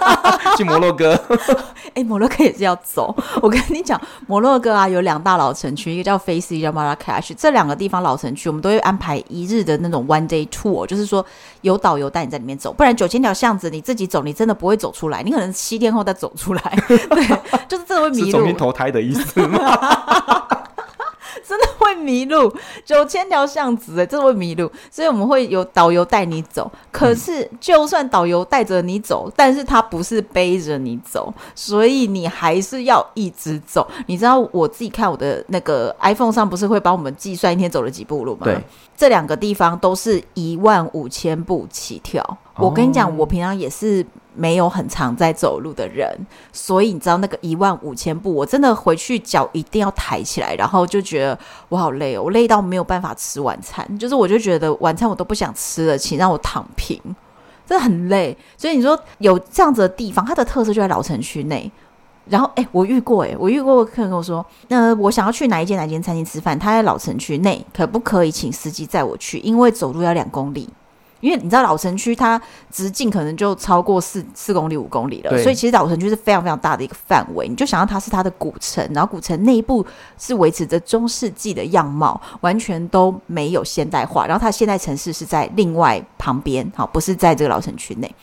[0.56, 1.12] 去摩洛哥。
[1.92, 3.14] 哎、欸，摩洛哥也是要走。
[3.42, 7.34] 我跟你讲，摩洛哥啊，有两大老城区，一个叫菲斯，一个叫马拉喀什。
[7.34, 11.24] 这两个地方老城区，我们都会安排一日的那种 one day tour，就是说
[11.60, 12.72] 有导游带你在里面走。
[12.72, 15.22] 不然九千条巷子你自己走，你真的不会走出来。
[15.22, 17.26] 你可能七天后再走出来， 对，
[17.68, 18.24] 就是真的会迷路。
[18.26, 19.58] 是重新投胎的意思吗？
[21.46, 22.52] 真的会迷路，
[22.84, 26.70] 九千条巷子哎，真的会迷路，所以我们会有导游带你走。
[26.90, 33.86] 可是，就算导游带着你走，但是他不是背着你走，所以你还是要一直走。
[34.06, 38.44] 你知道我自己看我的那个 iPhone 上，不是会帮我们计算一天走了几步路吗？
[38.44, 38.58] 对，
[38.96, 42.24] 这两个地方都是一万五千步起跳。
[42.56, 44.04] 哦、我跟你讲，我平常也是。
[44.36, 46.12] 没有很常在走路的人，
[46.52, 51.38] 所以你知道那个一万五千步，我真的回去脚一定要抬起来，然后就觉得
[51.68, 57.00] 我好累哦，我累到没有办法吃晚餐，就是我就觉得晚餐我都不想吃了，请让我躺平，
[57.64, 58.36] 真的很累。
[58.56, 61.70] 所以你说有这样子的地方，它的特色就在老城区内。
[62.28, 69.38] 然后哎，我遇过哎，我遇过客人跟我说，那我想要去哪一间哪一间餐厅吃饭，他在老城区内，可不可以请司机载我去？
[69.38, 70.68] 因为走路要两公里。
[71.24, 72.38] 因为你知道老城区它
[72.70, 77.48] 直径可能就超过四四公里五公里了，所以其实老城区是非常非常大的一个范围。
[77.48, 79.82] 你就想到它是它的古城，然后古城内部
[80.18, 84.26] 是维持着中世纪的样貌，完全都没有现代化。
[84.26, 88.14] 然后它现代城市是在另外旁边，好，不是在这个老城区内。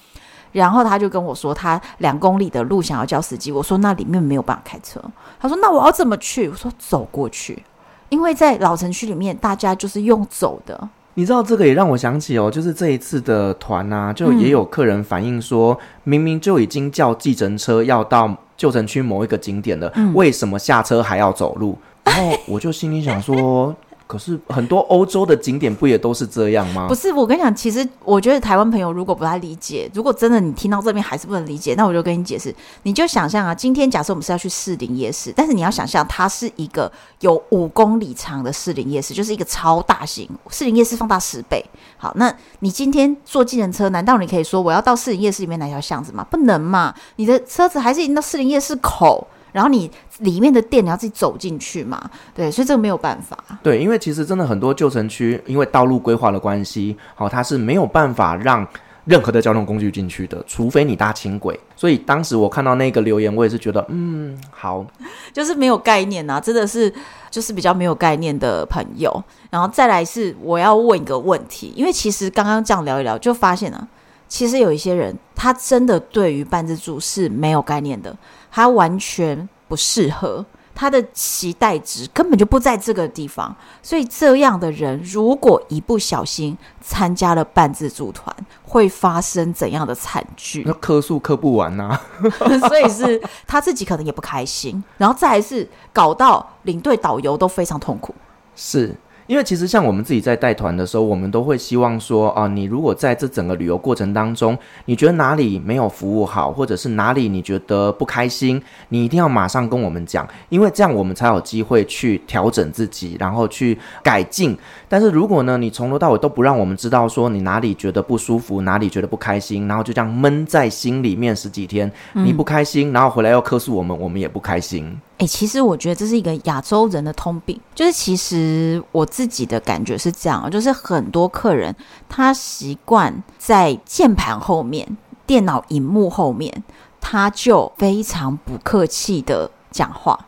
[0.51, 5.01] 然后他就跟我说，他两公里的路想要叫司机，我说那里面没有办法开车。
[5.39, 6.47] 他说那我要怎么去？
[6.47, 7.63] 我说走过去，
[8.09, 10.87] 因为在老城区里面，大家就是用走的。
[11.15, 21.77] 你知道这个也让我想起哦，就是这一次的团啊，就也有客人反映说，嗯、明明就已经叫计程车要到旧城区某一个景点了，嗯、为什么下车还要走路？
[22.03, 23.75] 然后我就心里想说。
[24.11, 26.85] 可是很多欧洲的景点不也都是这样吗？
[26.89, 32.53] 不是，我跟你讲，其实我觉得台湾朋友如果不太理解，如果真的你听到这边还是不能理解，那我就跟你解释。
[32.83, 41.63] 你就想象啊，今天假设我们是要去士林夜市，但是你要想象它是一个有五公里长的士林夜市，就是一个超大型士林夜市放大十倍。
[41.95, 46.21] 好，那你今天坐计程车，难道你可以说我要到士林夜市里面哪条巷子吗？
[46.29, 49.25] 不能嘛，你的车子还是已经到士林夜市口。
[49.51, 52.09] 然后你里面的店你要自己走进去嘛？
[52.33, 53.37] 对，所以这个没有办法。
[53.61, 58.65] 对，因为其实真的很多旧城区，因为道路规划的关系，好、哦，它是没有办法让
[59.05, 61.59] 任何的交通工具进去的，除非你搭轻轨。
[61.75, 64.85] 所以当时我看到那个留言，我也是觉得，嗯，好，
[65.33, 66.93] 就是没有概念呐、啊，真的是
[67.31, 69.23] 就是比较没有概念的朋友。
[69.49, 73.87] 然后再来是我要问一个问题，因为其实刚刚这样聊一聊，就发现啊，
[74.31, 78.15] 其实有一些人他真的对于半自助是没有概念的。
[78.49, 90.63] 他完全不适合，他的期待值根本就不在这个地方，所以这样的人如果一不小心参加了半自助团，会发生怎样的惨剧？
[90.65, 92.01] 那磕数磕不完呐、啊，
[92.69, 98.15] 所以是他自己可能也不开心，然后再来是搞到领队导游都非常痛苦，
[98.55, 98.95] 是。
[99.31, 114.57] 因为其实像我们自己在带团的时候，我们都会希望说啊，你如果在这整个旅游过程当中，你觉得哪里没有服务好，或者是哪里你觉得不开心，你一定要马上跟我们讲，因为这样我们才有机会去调整自己，然后去改进。
[114.89, 124.93] 但是如果呢，你从头到尾都不让我们知道说你哪里觉得不舒服，哪里觉得不开心，然后就这样闷在心里面十几天，你不开心，然后回来要客诉我们，我们也不开心。
[125.21, 131.75] 哎、其实我觉得这是一个亚洲人的通病，就是其实我自己的感觉是这样，就是很多客人
[132.09, 136.63] 他习惯在键盘后面、电脑荧幕后面，
[136.99, 140.19] 他就非常不客气的讲话，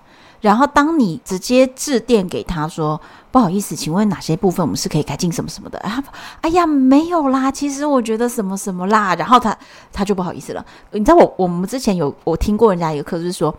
[0.42, 3.02] 然后当你直接致电给他说
[3.32, 6.04] 不好意思，请问哪些部分我们是可以改进什么什么的啊？
[6.42, 9.58] 哎呀，没有啦，其实我觉得什么什么啦，然后他
[9.92, 10.64] 他就不好意思了。
[10.92, 13.52] 你知道我我们之前有我听过人家一个课，就是说。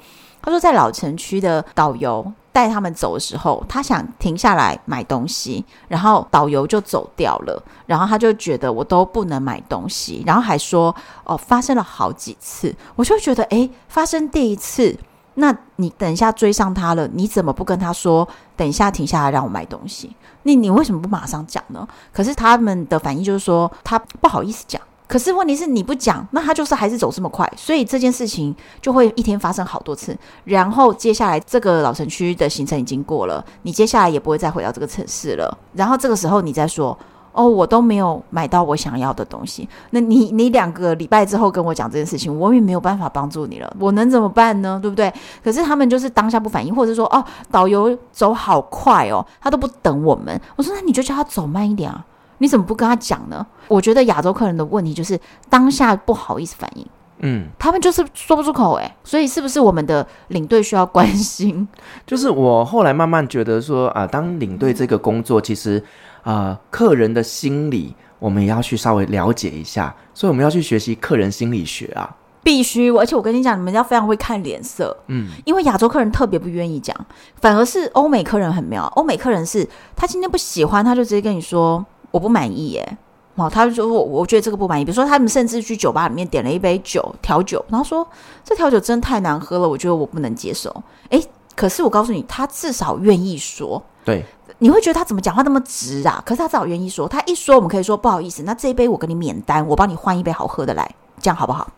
[0.45, 14.97] 他说，在老城区的导游带他们走的时候，他想停下来买东西，然后导游就走掉了，然后他就觉得我都不能买东西，然后还说哦，发生了好几次，我就觉得诶，发生第一次，
[15.35, 20.15] 那你等一下追上他了，你怎么不跟他说，等一下停下来让我买东西？
[20.43, 21.89] 那你为什么不马上讲呢？
[22.13, 24.81] 可是他们的反应就是说，他不好意思讲。
[25.07, 30.17] 可是问题是你不讲，那他就是还是走这么快，所以这件事情就会一天发生好多次。
[30.45, 35.57] 然后接下来这个老城区的行程已经过了，你接下来也不会再回到这个城市了。
[35.75, 36.97] 然后这个时候你再说，
[37.33, 39.69] 哦，我都没有买到我想要的东西。
[39.91, 43.77] 那你你两个礼拜之后跟我讲这件事情，我也没有办法帮助你了。
[43.79, 44.79] 我能怎么办呢？
[44.81, 45.13] 对不对？
[45.45, 50.41] 可是他们就是当下不反应，或者说哦，导游走好快哦，他都不等我们。
[50.57, 52.05] 我说那你就叫他走慢一点啊，
[52.39, 53.47] 你怎么不跟他讲呢？
[53.69, 55.19] 我觉得亚洲客人的问题就是
[55.49, 56.87] 当下不好意思反应。
[57.19, 61.67] 嗯，他们就是说不出口哎，所以是不是我们的领队需要关心？
[62.05, 65.83] 就是我后来慢慢觉得说啊、呃，当领队这个工作，其实
[66.23, 72.91] 啊、呃，客人的心理我们也要去稍微了解一下，所以我们要去学习客人心理学啊，必须。
[72.91, 76.95] 而且我跟你讲，你们要非常会看脸色，嗯，因为亚洲客人特别不愿意讲，
[77.37, 78.85] 反而是欧美客人很妙。
[78.97, 82.97] 欧美客人是他今天不喜欢，他就直接跟你说我不满意耶。
[83.35, 84.85] 哦，他就说我我觉得这个不满意。
[84.85, 88.07] 比如说，他们甚至去酒吧里面点了一杯酒调酒，然后说
[88.45, 90.73] 这调酒真的太难喝了，我觉得我不能接受。
[91.09, 91.21] 诶，
[91.57, 93.83] 可是我告诉你，他至少愿意说。
[94.05, 94.25] 对，
[94.59, 96.23] 你会觉得他怎么讲话那么直啊？
[96.25, 97.09] 可是他至少愿意说。
[97.09, 100.89] 他一说，我们可以说不好意思，那这一杯我给你免单，我帮你换一杯好喝的来，
[101.21, 101.69] 这样好不好？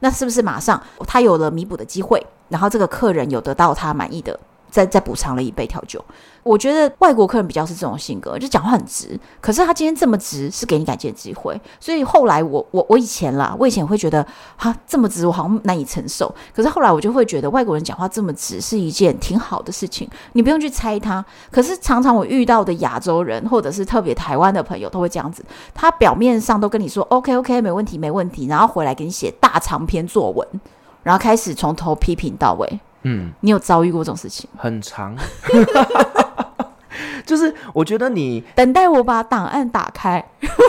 [0.00, 2.22] 那是不是马上他有了弥补的机会？
[2.50, 4.38] 然后这个客人有得到他满意的，
[4.76, 6.04] 再再补偿了一杯调酒。
[6.42, 9.18] 我觉得外国客人比较是这种性格，就讲话很直。
[9.40, 11.58] 可是他今天这么直，是给你改进的机会。
[11.80, 14.24] 所以后来我我我以前啦，我以前会觉得
[14.56, 16.32] 哈这么直，我好像难以承受。
[16.54, 21.24] 可是后来我就会觉得外国人讲话这么直是一件挺好的事情，你不用去猜他。
[21.50, 25.42] 可是常常我遇到的亚洲人，或者是特别台湾的朋友，都会这样子。
[25.74, 30.46] 他表面上都跟你说 OK OK 没问题没问题，然后回来给你写大长篇作文，
[31.02, 32.78] 然后开始从头批评到尾。
[33.08, 34.50] 嗯，你有遭遇过这种事情？
[34.58, 35.16] 很长。
[37.24, 40.24] 就是我觉得你等待我把档案打开，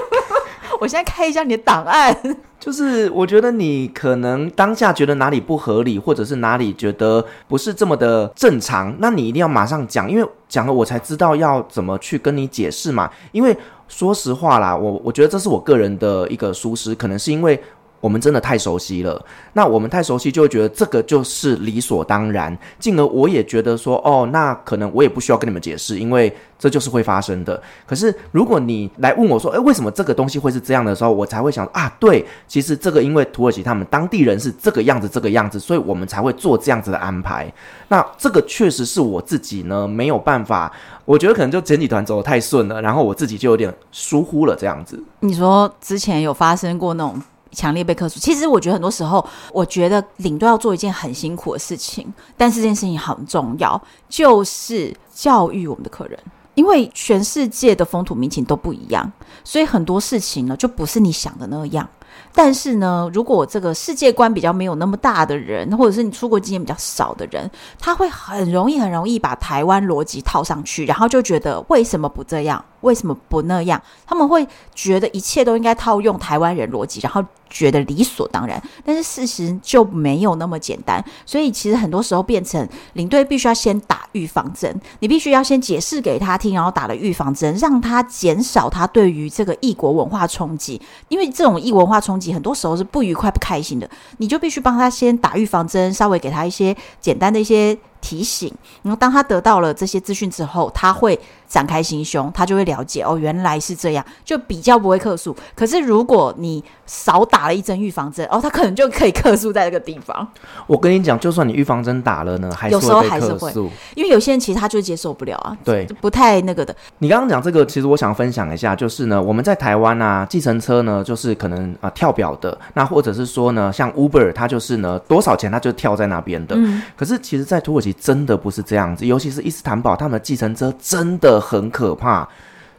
[0.79, 2.15] 我现在开一下你的档案。
[2.59, 13.09] 就是我觉得你可能当下觉得哪里不合理，或者是哪里觉得不是这么的正常，那你一定要马上讲，因为讲了我才知道要怎么去跟你解释嘛。
[13.31, 13.55] 因为
[13.87, 17.61] 说实话啦，我我觉得这是我个人的一个疏失，可能是因为。
[17.99, 27.59] 我们真的太熟悉了，那我们太熟悉就会觉得这个就是理所当然，进而我也觉得说，哦，那可能我也不需要跟你们解释，因为这就是会发生的。
[27.87, 37.51] 可是如果你来问我说，诶，为什么这个东西会是这样的时候，我才会想啊，对，其实这个因为土耳其他们当地人是这个样子，这个样子，所以我们才会做这样子的安排。
[37.87, 40.71] 那这个确实是我自己呢没有办法，
[41.03, 45.01] 我觉得可能就整体团走得太顺了，然后我自己就有点疏忽了这样子。
[45.21, 47.19] 你说之前有发生过那种？
[47.57, 48.19] 强烈被克诉。
[48.19, 56.17] 其实我觉得很多时候，我觉得领队要做一件很辛苦的事情，但是这件事情很重要，就是教育我们的客人。
[56.53, 59.11] 因为全世界的风土民情都不一样，
[59.43, 61.87] 所以很多事情呢，就不是你想的那样。
[62.33, 72.63] 但是呢，如果这个世界观比较没有那么大的人，或者是你出国经验比较少的人，他会很容易、很容易把台湾逻辑套上去，然后就觉得为什么不这样？
[72.81, 73.81] 为什么不那样？
[74.05, 78.61] 他们会觉得一切都应该套用台湾人逻辑，然后觉得理所当然。
[78.85, 90.81] 但是事实就没有那么简单，所以其实很多时候变成领队必须要先打预防针，你必须要先解释给他听，然后打了预防针，让他减少他对于这个异国文化冲击。
[91.09, 97.77] 因为这种异文化冲击很多时候是不愉快、不开心的，你就必须帮他先打预防针，稍微给他一些简单的一些。
[98.01, 105.35] 提醒，然后当他得到了这些资讯之后，他会展开心胸，他就会了解哦，原来是这样，就比较不会克诉。
[105.55, 110.27] 可是如果你少打了一针预防针，哦，他可能就可以克诉在这个地方。
[110.67, 113.51] 我跟你讲，就算你预防针打了呢，还有时候还是会，
[113.95, 116.75] 因为有些人其实他就接受不了啊，对，不太那个的。
[116.99, 126.55] 你刚刚讲这个，其实我想分享一下，就是呢，我们在台湾啊，计程车呢，就是可能啊、呃、跳表的，那或者是说呢，像 Uber，它就是呢多少钱它就跳在那边的。
[126.57, 132.27] 嗯，可是其实，在土耳其真的不是这样子，尤其是伊斯坦堡，他们的计程车真的很可怕。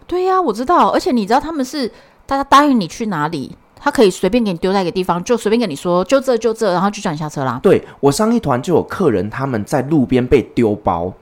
[0.07, 1.91] 对呀、啊，我知道，而且你知道他们是，
[2.25, 7.61] 大家答应你去哪里，他可以随便给你丢在一个地方，就随便跟你说，就这就这，然后就叫你下车啦。
[7.63, 11.13] 对，我上一团就有客人，他们在路边被丢包。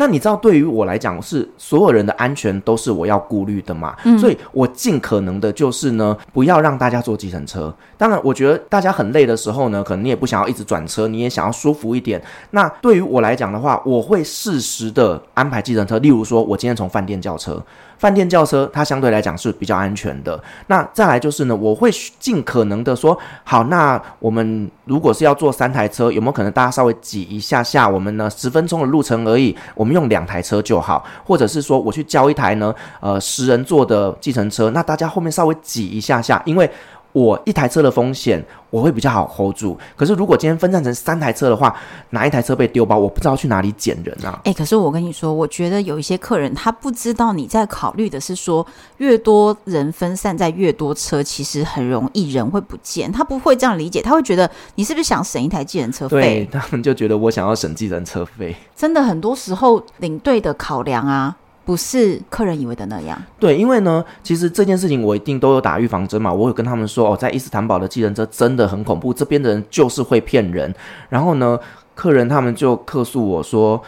[0.00, 3.94] 那你知道，对于我来讲，是所有人的安全都是我要顾虑的嘛？
[4.04, 7.70] 嗯，所以我尽可能的就是呢，不要让大家坐计程车。
[7.98, 12.22] 当然，我觉得大家很累的时候呢，可能你也不想要一直转车，你也想要舒服一点。
[12.52, 15.98] 那对于我来讲的话，我会适时的安排计程车。
[15.98, 17.62] 例如说，我今天从饭店叫车。
[18.00, 20.42] 饭店轿车，它相对来讲是比较安全的。
[20.68, 27.86] 那再来就是呢，我会尽可能的说，好，那我们如果是要坐三台车，有没有可能大家稍微挤一下下？
[27.86, 31.04] 我们呢，十分钟的路程而已，我们用两台车就好。
[31.26, 36.70] 或者是说，我去叫一台呢，呃，十人座的计程车，那大家后面稍微挤一下下，因为。
[37.12, 41.74] 我一台车的风险我会比较好 hold 住，可是如果今天分散成三台车的话，
[42.10, 44.38] 哪一台车被丢包，我不知道去哪里捡人啊。
[44.44, 48.64] 哎、欸，可是我跟你说，我觉得有一些客人他不知道你在考虑的是说，
[48.98, 53.10] 越多人分散在越多车，其实很容易人会不见。
[53.10, 56.46] 他不会这样理解，他会觉得你是不是想省一台计程车费？
[56.48, 58.54] 对， 他们就觉得我想要省计程车费。
[58.76, 61.36] 真的很多时候领队的考量啊。
[61.64, 63.20] 不是客人以为的那样。
[63.38, 66.32] 对，因为呢，其实这件事情我一定都有打预防针嘛。
[66.32, 70.74] 我有跟他们说哦，在伊斯坦堡的计程车真的很恐怖，这边的人就是会骗人。
[71.08, 71.58] 然后呢，
[71.94, 73.80] 客人他们就客诉我说，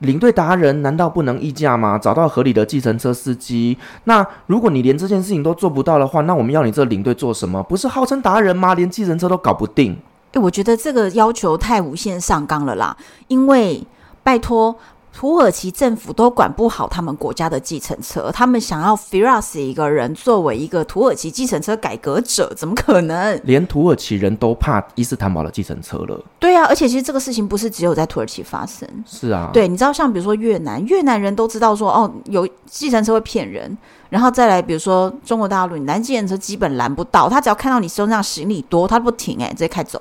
[0.00, 1.96] 领队达人难道不能议价吗？
[1.96, 3.78] 找到合理的计程车司机？
[4.04, 7.62] 那如果你连这件事情都做不到的话，那我们要你这领队做什么？
[7.62, 8.74] 不是号称达人吗？
[8.74, 9.96] 连计程车都搞不定。
[10.32, 12.96] 诶，我觉得这个要求太无限上纲了啦。
[13.28, 13.82] 因为
[14.22, 14.76] 拜托。
[15.14, 23.38] 土耳其政府都管不好他们国家的计程车，他们想要 Firas 一个人作为一个土耳其计程车改革者，怎么可能？
[23.44, 26.18] 连土耳其人都怕伊斯坦堡的计程车了。
[26.40, 28.88] 对啊，而且其实这个事情不是只有在土耳其发生。
[29.06, 33.76] 是啊，对，你知道像比如说越南，越南人都知道说哦，有计程车会骗人，
[34.08, 40.00] 然后再来比如说中国大陆，你拦计程车基本拦不到，他只要看到你身上行李多，他不停哎、欸，直接开走。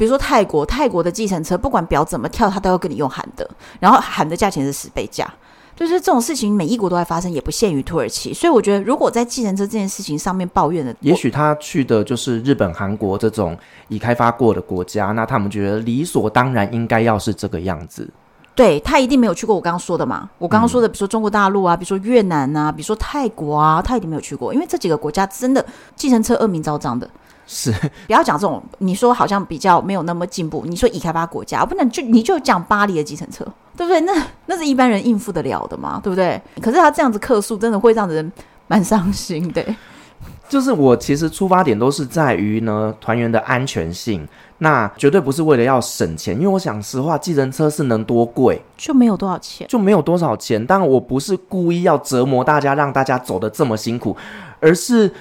[0.00, 3.46] 比如说泰国，泰国的计程车不管表怎么跳，他都要跟你用喊的，
[3.78, 5.30] 然后喊的价钱是十倍价，
[5.76, 8.32] 就是这种事情每一国都在发生，也不限于土耳其。
[8.32, 13.54] 所以我觉得，如果在计程车这件事情上面抱怨的，也许他去的就是日本、韩国这种
[13.88, 18.08] 已开发过的国家，那他们觉得理所当然应该要是这个样子。
[18.54, 20.30] 对，他一定没有去过我刚刚说的嘛？
[20.38, 25.62] 我刚刚说的，比如说中国大陆啊，比如说越南啊，比如说泰国啊，他一定没有去过，因为这几个国家真的
[25.94, 27.08] 计程车恶名昭彰的。
[27.52, 27.72] 是，
[28.06, 30.62] 不要讲这种，你说好像比较没有那么进步。
[30.66, 33.44] 你说已开发国家，不能就你就讲巴黎的计程车，
[33.76, 34.00] 对不对？
[34.02, 34.12] 那
[34.46, 36.40] 那是一般人应付得了的嘛，对不对？
[36.62, 38.32] 可是他这样子客诉，真的会让人
[38.68, 39.64] 蛮伤心的。
[40.48, 44.24] 就是我其实出发点都是在于呢，团员的安全性，
[44.58, 46.36] 那绝对不是为了要省钱。
[46.36, 50.64] 因为我想实话，计程车是能多贵就没有多少钱，就没有多少钱。
[50.64, 54.16] 但我不是故意要折磨大家，让大家走得这么辛苦，
[54.60, 55.12] 而是。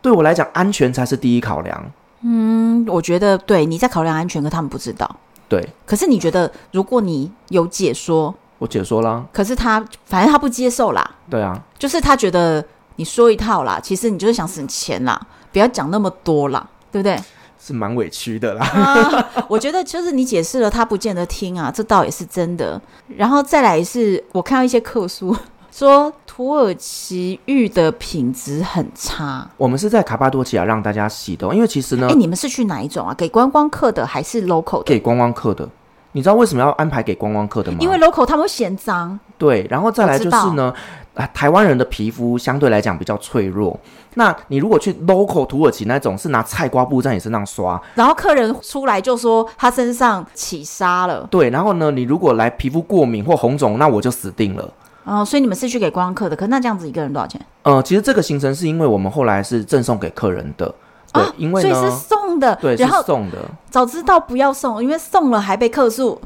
[0.00, 1.92] 对我来讲，安全才是第一考量。
[2.22, 5.08] 嗯，我觉得对你在考量安全，可他们不知道。
[5.48, 11.10] 对，可是你觉得，如果你有解说，我解说了，可是他反正他不接受啦。
[11.30, 12.64] 对啊，就是他觉得
[12.96, 15.20] 你说一套啦，其实你就是想省钱啦，
[15.52, 17.18] 不要讲那么多啦，对不对？
[17.60, 18.64] 是蛮委屈的啦。
[18.66, 22.80] 啊，我觉得就是你解释了，他不见得听啊，这倒也是真的。
[23.16, 25.34] 然后再来是我看到一些客诉。
[25.70, 29.48] 说土耳其浴的品质很差。
[29.56, 33.14] 我们是在卡巴多奇亚让大家洗的，因为其实呢，哎，你们是去哪一种啊？
[33.14, 34.84] 给观光客的还是 local 的？
[34.84, 35.68] 给观光客的。
[36.12, 37.78] 你知道为什么要安排给观光客的吗？
[37.80, 39.18] 因为 local 他们会嫌脏。
[39.36, 40.72] 对，然后再来就是呢，
[41.14, 43.78] 啊，台湾人的皮肤相对来讲比较脆弱。
[44.14, 51.28] 那你如果去 local 土耳其那种，是拿菜瓜布在你身上刷，然后客人出来就说他身上起沙了。
[51.30, 54.68] 对，然后呢，你如果来皮肤过敏或红肿，那我就死定了。
[55.08, 57.40] 哦，所以你们是去给观光客的，可那这样子一个人多少钱？
[57.62, 60.74] 呃，其实这个行程是因为我们后来是赠送给客人的，
[61.14, 63.38] 对，啊、因为所以是送的，对，然后送的。
[63.70, 66.20] 早知道不要送，因为送了还被客诉。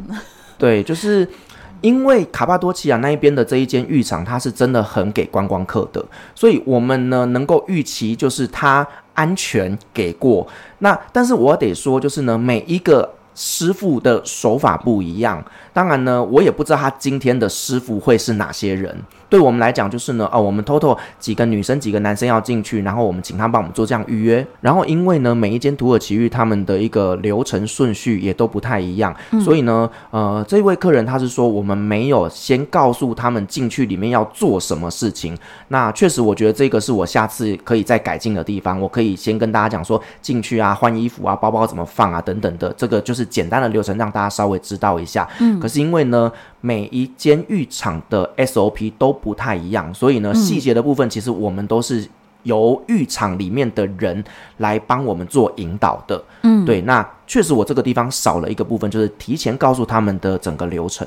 [0.59, 1.29] 对，就是
[1.81, 6.05] 因为卡巴多奇亚那一边的这一间浴场，它是真的很给观光客的，
[6.35, 10.45] 所以我们呢能够预期就是它安全给过。
[10.81, 13.09] 那但是我得说，就是呢每一个。
[13.35, 19.03] 师傅的手法不一样，当然呢，我也不知道他今天的师傅会是哪些人。
[19.33, 24.47] 对我们来讲，就是呢，哦，我们 total 几个女生、几个男生要进去，然后我们请他帮我们做这样预约。
[24.61, 35.35] 然后因为呢，每一间土耳其浴他们的一个流程顺序也都不太一样，嗯、所以呢，呃，这位客人他是说，我们没有先告诉他们进去里面要做什么事情。
[35.69, 38.79] 那确实，我觉得这个是我下次可以再改进的地方。
[38.79, 45.27] 我可以先跟大家讲说，进去啊，换衣服啊，包包怎么放啊，等等的，这个就是简单的流程，让大家稍微知道一下。
[45.41, 46.31] 嗯，可是因为呢。
[46.63, 52.09] 每一间浴场的 SOP 都不太一样，所以呢，细节的部分其实我们都是
[52.45, 54.25] 由浴场里面的人
[54.57, 56.25] 来帮我们做引导的。
[56.43, 61.07] 嗯，对，那确实我这个地方少了一个部分，就是提前告诉他们的整个流程。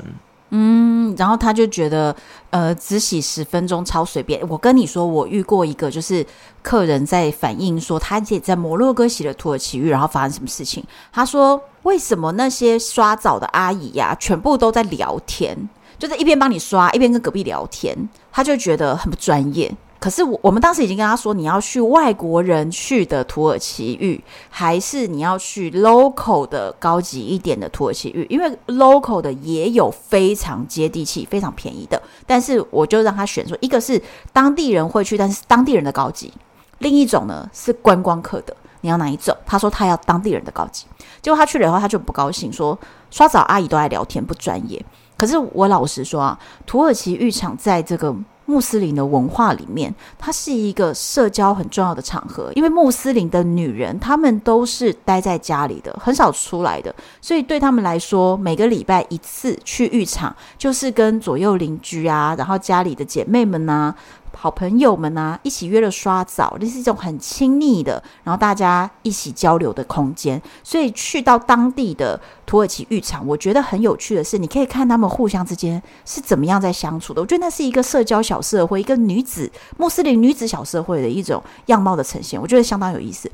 [0.49, 2.15] 嗯，然后他就觉得，
[2.51, 4.47] 呃，只洗十分钟超随便。
[4.47, 6.25] 我跟你说，我遇过一个，就是
[6.61, 10.83] 客人在反映说，他也在摩洛哥洗了土耳其浴，然后发生什么事情？
[11.11, 15.67] 他说，为什么那些刷澡的阿姨呀、全部都在聊天，
[15.97, 19.75] 就是一边帮你刷，一边跟隔壁聊天，他就觉得很不专业。
[20.05, 28.23] 可是我我们当时已经跟他说，你要去外国人去的土耳其浴，还是你要去 local 的高级一点的土耳其浴？
[28.29, 31.99] 因为 local 的也有非常接地气、非常便宜的。
[32.27, 33.99] 但是我就让他选说，一个是
[34.31, 36.31] 当地人会去，但是当地人的高级；
[36.77, 38.55] 另一种呢是观光客的。
[38.81, 39.35] 你要哪一种？
[39.43, 40.85] 他说他要当地人的高级。
[41.23, 42.77] 结果他去了以后，他就不高兴，说
[43.09, 44.85] 刷澡阿姨都爱聊天，不专业。
[45.17, 48.15] 可是我老实说啊，土耳其浴场在这个。
[48.45, 63.93] 穆斯林的文化里面，它是一个社交很重要的场合，因为穆斯林的女人，她们都是待在家里的，很少出来的，所以对他们来说，每个礼拜一次去浴场，就是跟左右邻居啊，然后家里的姐妹们呐。
[64.37, 70.39] 好朋友们啊，一起约了刷澡，那是一种很亲密的，然后大家一起交流的空间。
[70.63, 77.21] 所以去到当地的土耳其浴场，我觉得很有趣的是，你可以看他们互相之间是怎么样在相处的。
[77.21, 83.31] 我觉得那是一个社交小社会，一个女子穆斯林女子小社会的一种样貌的呈现，我觉得相当有意思。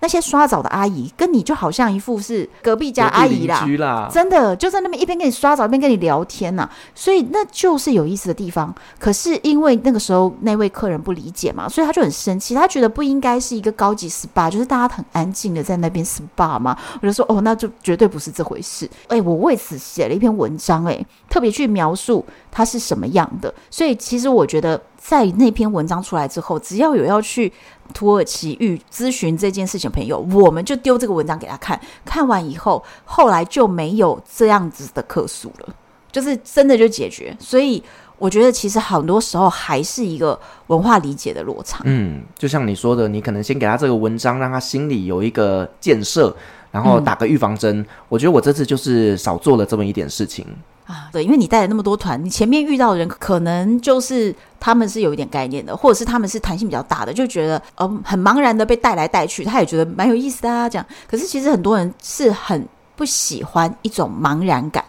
[0.00, 8.74] 那些刷澡的阿姨跟你就好像一副是隔壁家阿姨啦，啦真的就在那边一边跟你刷澡一边跟你聊天呐、啊，所以那就是有意思的地方。
[8.98, 16.76] 可是因为那个时候那位客人不理解嘛，所以他就很生气，他觉得不应该是一个高级 SPA，就是大家很安静的在那边 SPA 嘛。
[17.00, 18.88] 我就说哦，那就绝对不是这回事。
[19.08, 23.52] 哎，我为此写了一篇文章，哎，特别去描述它是什么样的。
[23.70, 24.80] 所以其实我觉得。
[25.06, 27.52] 在那篇文章出来之后，只要有要去
[27.92, 31.78] 土耳其欲咨询这件事情的朋友，我们就丢这个文章给他看。
[32.06, 35.74] 看完以后，后来就没有这样子的客诉了，
[36.10, 37.36] 就是真的就解决。
[37.38, 37.82] 所以
[38.16, 41.82] 我觉得，其实很多时候还是一个文化理解的落差。
[41.84, 46.34] 嗯，就像你说的，你可能先给他这个文章，让他心里有一个建设，
[46.70, 47.80] 然后打个预防针。
[47.80, 47.86] 嗯。
[48.08, 50.46] 我觉得我这次就是少做了这么一点事情。
[50.86, 60.68] 啊，对，因为你带了那么多团，你前面遇到的人可能就是他们是有一点概念的，或者是他们是弹性比较大的，就觉得呃很茫然的被带来带去，他也觉得蛮有意思的啊。
[60.68, 64.84] 这样，可是其实很多人是很不喜欢一种茫然感，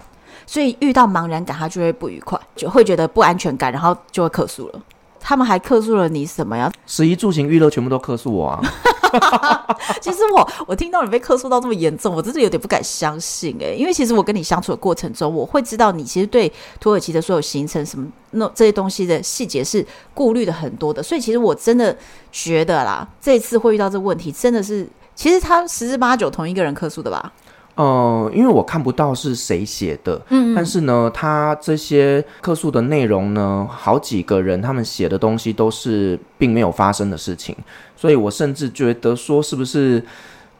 [0.46, 4.82] 所以遇到茫然感他就会不愉快，就会觉得不安全感，然后就会客诉了。
[5.20, 6.72] 他们还客诉了你什么呀？
[6.86, 8.62] 食衣住行娱乐全部都客诉我啊！
[10.01, 21.95] 其实我我听到你被客诉到这么严重，我真的有点不敢相信哎、因为其实我跟你相处的过程中，我会知道你其实对土耳其的所有行程什么那这些东西的细节是顾虑的很多的，所以其实我真的
[22.32, 27.32] 觉得啦，这次会遇到这个问题，真的是其实他十之八九同一个人客诉的吧。
[27.76, 37.55] 呃，因为我看不到是谁写的，嗯，嗯，但是呢，他这些客诉的内容呢，好几个人他们写的东西都是并没有发生的事情，
[37.95, 40.01] 所以我甚至觉得说，是不是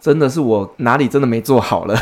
[0.02, 1.98] 真的是我哪里真的没做好了？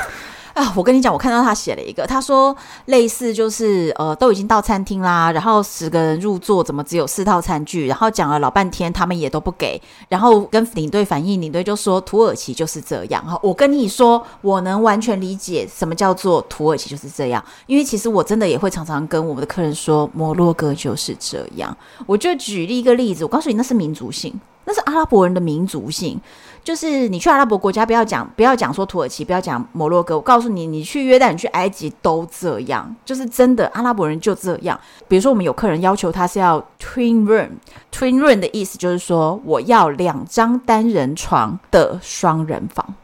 [0.53, 7.87] 啊，我跟你讲，我看到他写了一个，他说类似就是呃，都已经到餐厅啦，然后十个人入座，怎么只有四套餐具？
[7.87, 13.25] 然后讲了老半天，他们也都不给，然后跟领队反映，领队就说土耳其就是这样。
[13.25, 21.75] 哈，我跟你说，我能完全理解什么叫做土耳其就是这样，因为其实我真的也会常常跟我们的客人说，摩洛哥就是这样。
[22.05, 26.21] 我就举例一个例子，我告诉你，那是民族性，那是阿拉伯人的民族性。
[26.63, 30.15] 就是你去阿拉伯国家，不要讲不要讲说土耳其，不要讲摩洛哥。
[30.15, 34.79] 我告诉你，你去约旦，你去埃及都这样，就是真的阿拉伯人就这样。
[35.07, 42.95] 比如说，我们有客人要求他是要 twin room，twin room 的意思就是说我要两张单人床的双人房，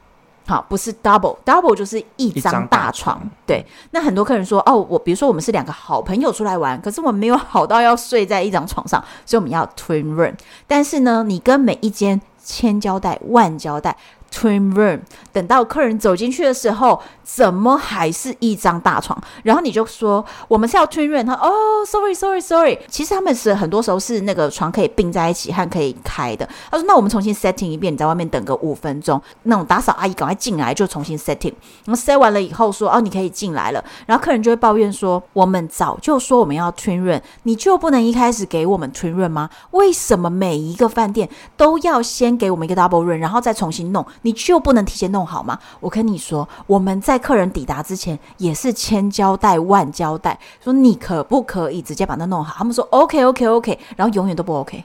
[0.47, 3.21] 好，不是 double，double 就是一张大床。
[3.45, 10.33] 对，那很多客人说哦，我比如说我们是两个好朋友出来玩，可是我们没有好到要睡在一张床上，所以我们要 twin room。
[10.65, 13.95] 但是呢，你跟每一间千交代万交代
[14.31, 14.99] ，twin room。
[15.31, 19.21] 等到客人走进去的时候，怎么还是一张大床？
[19.43, 21.25] 然后你就说我们是要 twin room。
[21.25, 21.51] 他哦
[21.85, 22.77] ，sorry，sorry，sorry。
[22.87, 26.47] 其实他们是很多时候是那个床可以并在一起和可以开的。
[26.71, 31.53] 他说那我们重新 setting 一遍，你在外面等个五分钟，那种打扫阿姨赶快进来就重新 setting。
[31.85, 33.83] 我们 set 完了以后说哦，你可以进来了。
[34.05, 39.49] 然后客人就会抱怨说我们早就说我们要 twin room，你就不能一开始给我们 twin room 吗？
[39.71, 44.05] 为什么每一个饭店都要先给我们一个 double room，然后再重新弄？
[44.21, 45.59] 你就不能提前弄好吗？
[45.79, 52.55] 我跟你说，我们在客人抵达之前也是千交代万交代，说你可不可以直接把它弄好？
[52.57, 54.83] 他们说 OK OK OK，然后永远都不 OK。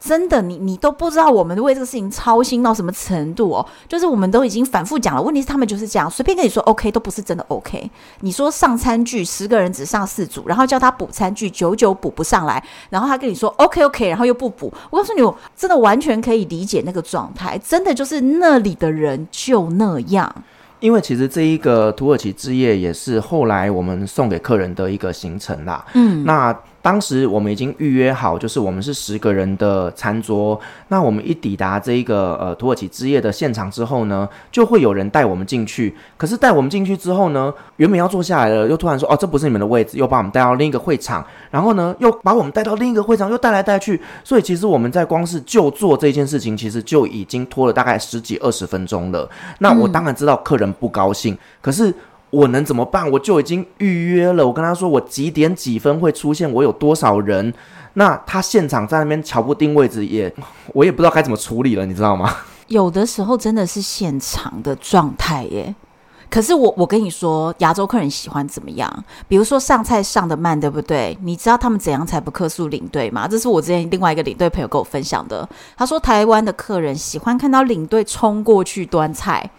[0.00, 3.64] 真的，你你都不知道我们为这个事情操心到什么程度哦。
[3.86, 7.90] 就是我们都已经反复讲了，问题是他们就是这样，随便跟你说 OK 都不是真的 OK。
[8.20, 14.72] 你说上餐具十个人只上四组，然后叫他补餐具，久久补不上来，然后他跟你说 OK OK，然后又不补。
[14.88, 20.34] 我告诉你，我真的完全可以理解那个状态，真的就是那里的人就那样。
[20.80, 25.84] 因为其实这一个土耳其之夜也是后来我们送给客人的一个行程啦。
[25.92, 30.58] 嗯，那当时我们已经预约好，就是我们是十个人的餐桌。
[30.88, 35.94] 那我们一抵达这一个呃土耳其之夜的现场之后呢，就会有人带我们进去。
[36.16, 41.24] 可是带我们进去之后呢，原本要坐下来了，又突然说哦，这不是你们的位置，又把我们带到另一个会场。
[41.50, 44.00] 然后呢，又把我们带到另一个会场，又带来带去。
[44.24, 49.28] 所以其实我们在光是就坐这件事情，其实就已经拖了大概十几二十分钟了。
[49.58, 51.94] 那我当然知道客人不高兴，可是。
[52.30, 53.10] 我能怎么办？
[53.10, 54.46] 我就已经预约了。
[54.46, 57.52] 我跟他说，我几点几分会出现，我有多少人。
[57.94, 60.32] 那他现场在那边瞧不定位置也，
[60.72, 62.32] 我也不知道该怎么处理了，你知道吗？
[62.68, 65.74] 有的时候真的是现场的状态耶。
[66.30, 69.04] 可是我我跟你说，亚洲客人喜欢怎么样？
[69.26, 71.18] 比如说上菜上的慢，对不对？
[71.24, 73.26] 你知道他们怎样才不客诉领队吗？
[73.26, 75.48] 这是我之前另外一个领队朋友跟我分享的。
[75.76, 79.50] 他说，台湾的客人喜欢看到领队冲过去端菜。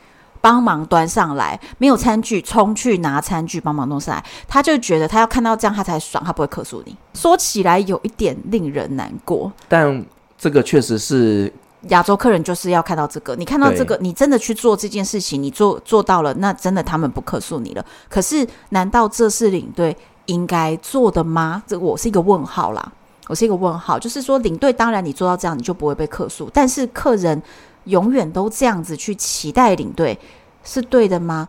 [0.41, 6.97] 帮忙端上来，没有餐具，冲去拿餐具帮忙弄上来，他就觉得他要看到这样他才爽，他不会客诉你。
[7.13, 10.03] 说起来有一点令人难过，但
[10.37, 11.53] 这个确实是
[11.89, 17.85] 亚洲客人就是要看到这个，你看到这个，你真的去做这件事情，你做做到了，那真的他们不客诉你了。
[18.09, 21.61] 可是难道这是领队应该做的吗？
[21.67, 22.91] 这我是一个问号啦，
[23.27, 27.39] 我是一个问号，就是说领队当然你做到这样你就不会被客诉，但是客人。
[27.85, 30.17] 永远都这样子去期待领队
[30.63, 31.47] 是对的吗？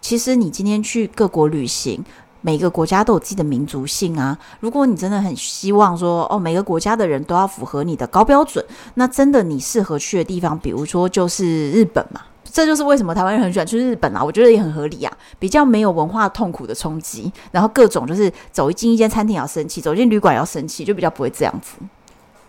[0.00, 2.04] 其实你今天去各国旅行，
[2.40, 4.38] 每个国家都有自己的民族性啊。
[4.60, 8.64] 如果你真的很希望说，哦，每个国家的人都要符合你的高标准，
[8.94, 12.20] 那真的你适合去的地方，比如说就是日本嘛。
[12.50, 14.24] 这就是为什么台湾人很喜欢去日本啊。
[14.24, 21.76] 我觉得也很合理啊，比较没有文化痛苦的冲击，然后各种就是走进一间餐厅要生气，走进旅馆要生气，就比较不会这样子。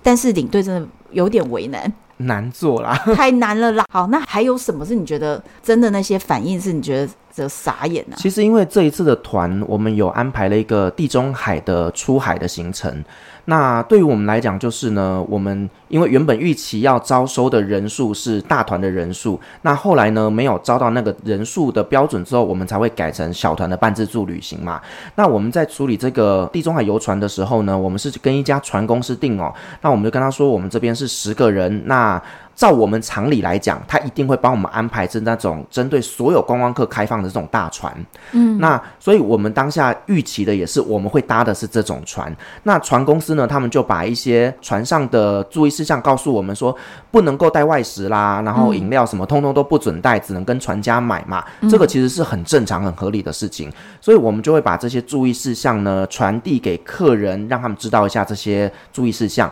[0.01, 1.91] 但是领队真的有点为难。
[2.19, 3.85] 难做啦， 太难了啦。
[3.91, 8.19] 好，那还有什么是你觉得真的那些反应是你觉得这傻眼呢、啊？
[8.19, 13.03] 其实因为这一次的团，我们有安排了一个地中海的出海的行程。
[13.49, 24.79] 那对于我们来讲，就是呢，我们因为原本预期要招收的人数是大团的人数，那后来呢没有招到那个人数的标准之后，我们才会改成小团的半自助旅行嘛。
[25.15, 32.21] 那我们在处理这个地中海游船的时候呢，我们是跟一家船公司订哦，那我们就跟他说，我们这边是十个人，那。
[32.59, 37.89] 照我们常理来讲，他一定会帮我们安排是那种针对所有观光客开放的这种大船。
[38.33, 42.35] 嗯，那所以我们当下预期的也是我们会搭的是这种船。
[42.63, 46.75] 那船公司呢，他们就把一些船上的注意事项告诉我们说，
[47.09, 51.41] 不能够带外食啦，然后饮料什么通通都不准带，只能跟船家买嘛。
[51.69, 53.71] 这个其实是很正常、很合理的事情。
[54.01, 59.49] 所以我们就会把这些注意事项呢传递给客人，让他们知道一下这些注意事项。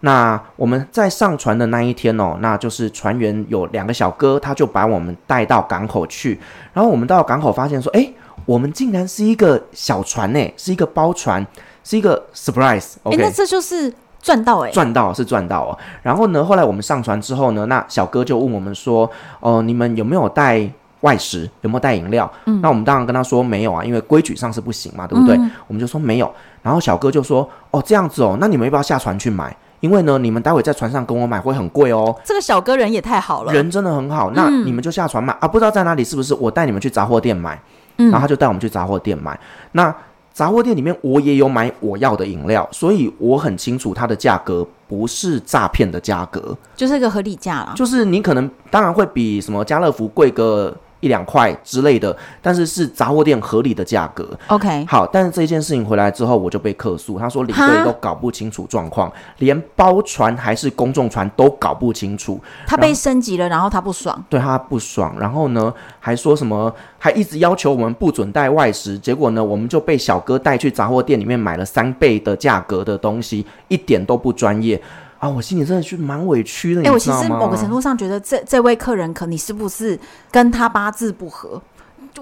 [0.00, 6.40] 那我们在上船的那一天哦，那就是船员有两个小哥，他就把我们带到港口去。
[6.72, 8.14] 然后我们到港口发现说，诶，
[8.46, 11.46] 我们竟然是一个小船呢，是一个包船，
[11.84, 12.94] 是一个 surprise。
[13.02, 13.92] OK，那这就是
[14.22, 15.78] 赚到诶，赚到是赚到哦。
[16.02, 19.04] 然后呢，后来我们上船之后呢，那小哥就问我们说，
[19.40, 20.66] 哦、呃，你们有没有带
[21.02, 21.48] 外食？
[21.60, 22.30] 有没有带饮料？
[22.46, 25.36] 嗯，那我们当然跟他说没有啊，因为规矩上是不行嘛，对不对？
[25.36, 26.32] 嗯、我们就说没有。
[26.62, 29.54] 然后小哥就说，哦，这样子哦，那你们要不要下船去买？
[29.80, 32.14] 因为呢，你们待会在船上跟我买会很贵哦。
[32.24, 34.30] 这个小哥人也太好了，人真的很好。
[34.32, 36.34] 那你们就下船买、嗯、啊，不知道在哪里，是不是？
[36.34, 37.60] 我带你们去杂货店买，
[37.96, 39.38] 嗯、然后他就带我们去杂货店买。
[39.72, 39.94] 那
[40.32, 47.72] 杂货店里面我也有买我要的饮料，所以我很清楚它的价格不是诈骗的价格，就是一个合理价啦。
[47.74, 50.74] 就是你可能当然会比什么家乐福贵个。
[51.00, 54.28] 一两块之类的，但是是杂货店合理的价格。
[54.46, 57.18] OK，好，但是这件事情回来之后，我就被客诉。
[57.18, 62.40] 他说领队都搞不清楚状况，连包船还是公众船都搞不清楚。
[62.66, 68.98] 他被升级了，然后他不爽，对他不爽，然后呢还说什么，还一直要求我们不准带外食。
[68.98, 74.80] 结果呢，我们就被小哥带去杂货店里面买了三倍的价格的东西，一点都不专业。
[75.20, 76.80] 啊，我心里真的是蛮委屈的。
[76.80, 79.96] 哎、欸，我其实某个程度上觉得这这位客人，可你是不是
[80.32, 81.60] 跟他八字不合？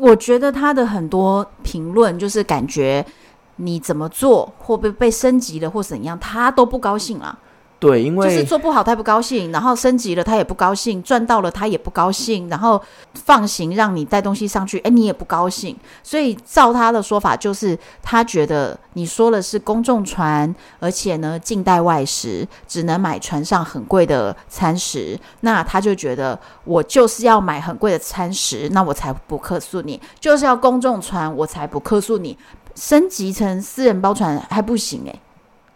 [0.00, 3.04] 我觉得他的很多评论，就是感觉
[3.56, 7.38] 你怎么做，会不会被升级了，或怎样，他都不高兴了。
[7.80, 12.82] 对，因为就是做不好他不高兴，然后升级了他也不高兴，赚到了他也不高兴，然后
[13.14, 15.76] 放行让你带东西上去，哎，你也不高兴。
[16.02, 25.16] 所以照他的说法，就是他觉得你说的是公众船，而且呢禁带外食，只能买船上很贵的餐食。
[25.42, 32.36] 那他就觉得我就是要买很贵的餐食，那我才不客诉你；就是要公众船，我才不客诉你。
[32.74, 35.20] 升级成私人包船还不行诶。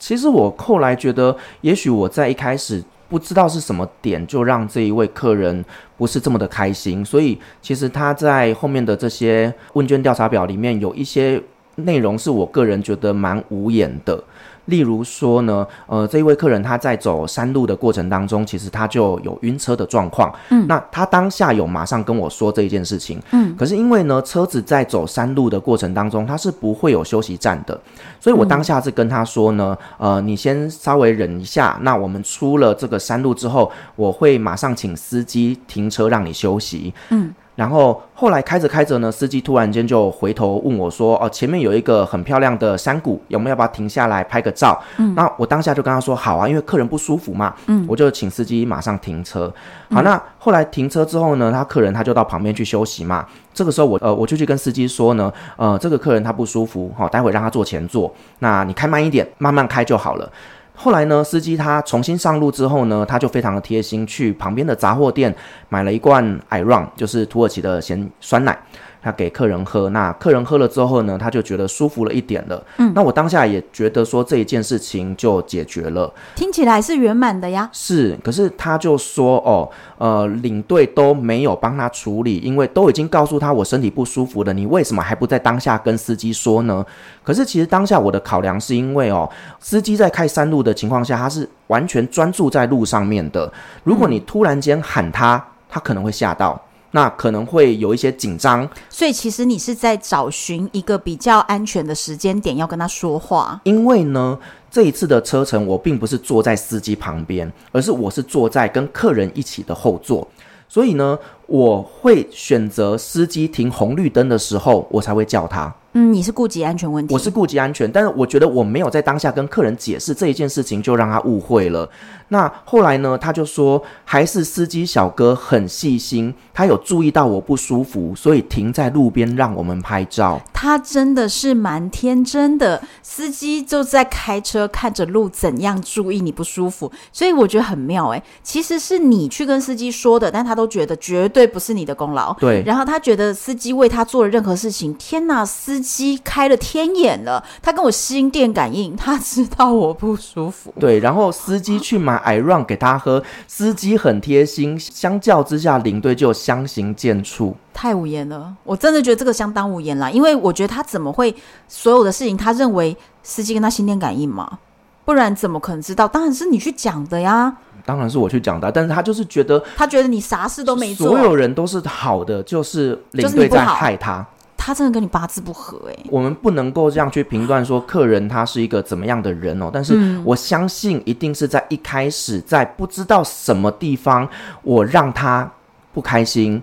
[0.02, 5.64] 其实我后来觉得，也许我在一开始不知道是什么点，就让这一位客人
[5.96, 7.04] 不是这么的开心。
[7.04, 11.40] 所以其实他在后面的这些问卷调查表里面有一些
[11.76, 14.22] 内容是我个人觉得蛮无言的。
[14.66, 20.32] 例如说呢，呃，这一位客人他在走山路的过程当中，其实他就有晕车的状况。
[20.50, 23.20] 嗯，那他当下有马上跟我说这一件事情。
[23.32, 27.78] 嗯，可是因为呢，车子在走山路的过程当中，它是不会有休息站的，
[28.20, 31.78] 所以我当下是跟他说呢，呃，你先稍微忍一下。
[31.82, 36.94] 那我们出了这个山路之后，我会马上请司机停车让你休息。
[37.10, 37.34] 嗯。
[37.54, 49.52] 然后后来开着开着呢，司机突然间就回头问我说：“哦，前面有一个很漂亮的山谷，有没有要不要停下来拍个照？”嗯，那我当下就跟他说：“好啊，因为客人不舒服嘛。”嗯，我就请司机马上停车。
[49.90, 53.26] 好，那后来停车之后呢，他客人他就到旁边去休息嘛。
[53.52, 58.10] 这个时候我呃我就去跟司机说呢，呃，这个客人他不舒服，好，待会让他坐前座。
[58.38, 60.32] 那你开慢一点，慢慢开就好了。
[60.74, 65.34] 后来呢，司机他重新上路之后呢，他就非常的贴心，去旁边的杂货店
[65.68, 68.58] 买了一罐 i r o n 就是土耳其的咸酸奶。
[69.02, 72.64] 他给客人喝，那客人喝了之后呢，他就觉得舒服了一点了。
[72.78, 77.68] 嗯，那我当下也觉得说这一件事情就解决了，听起来是圆满的呀。
[77.72, 86.86] 是，可是他就说哦，呃，领队都没有帮他处理，因为都已经告诉他我身体不舒服了，你为什么还不在当下跟司机说呢？
[87.24, 89.28] 可是其实当下我的考量是因为哦，
[89.58, 96.60] 司机在开山路的情况下，他是完全专注在路上面的，如果你突然间喊他，他可能会吓到。
[96.92, 103.60] 那可能会有一些紧张，所以其实你是在找寻一个比较安全的时间点要跟他说话。
[103.64, 104.38] 因为呢，
[104.70, 110.28] 这一次的车程我并不是坐在司机旁边，而是我是坐在跟客人一起的后座，
[110.68, 115.74] 所以呢，我会选择司机停红绿灯的时候，我才会叫他。
[115.94, 121.88] 嗯，你是顾及安全问题，我是顾及安全，但是我觉得我没有在当下跟客人解释这一件事情，就让他误会了。
[122.28, 130.40] 那后来呢，他就说还是司机小哥很细心，他有注意到我不舒服，所以停在路边让我们拍照。
[130.54, 142.32] 他真的是蛮天真的，司机就在开车看着路，怎样注意你不舒服，所以我觉得很妙诶，其实是你去跟司机说的，但他都觉得绝对不是你的功劳。
[142.38, 150.72] 对，然后他觉得司机为他做了任何事情，天哪，司机开了天眼了，他跟我心电感应，他知道我不舒服。
[150.78, 157.52] 对，然后司机去买 Iron 给他喝，司机很贴心，相较之下，领队就相形见绌。
[157.74, 161.34] 太无言了，我真的觉得这个相当无言啦，因为我觉得他怎么会
[161.68, 164.58] 所有的事情，他认为司机跟他心电感应嘛，
[165.04, 166.06] 不然怎么可能知道？
[166.06, 167.56] 当然是你去讲的呀。
[167.84, 174.24] 当然是我去讲的，但是他就是觉得，他觉得你啥事都没做，所有人都是好的，就是领队在害他。
[174.64, 175.96] 他真的跟你八字不合哎。
[176.08, 184.28] 我们不能够这样去评断说客人他是一个怎么样的人哦，但是我相信一定是在一开始在不知道什么地方
[184.62, 185.50] 我让他
[185.92, 186.62] 不开心，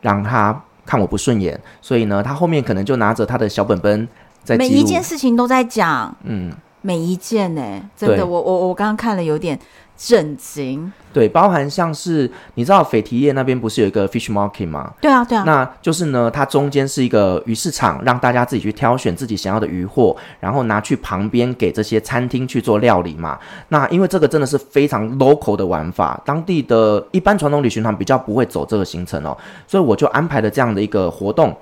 [0.00, 4.08] 让他看我不顺眼，所以呢，他后面可能就拿着他的小本本
[4.42, 7.62] 在，每一件事情都在讲，嗯，每一件呢，
[7.94, 9.60] 真的，我我我刚刚看了有点。
[9.96, 14.92] 震惊，对，包含像是你知道斐提叶那边不是有一个 fish market 吗？
[15.00, 23.38] 对啊，对啊，那就是呢，它中间是一个鱼市场，让大家自己去挑选自己想要的鱼货，然后拿去旁边给这些餐厅去做料理嘛。
[23.68, 29.36] 那因为这个真的是非常 local 的玩法，当地的一般传统旅行团比较不会走这个行程哦，
[29.66, 31.56] 所以我就安排了这样的一个活动。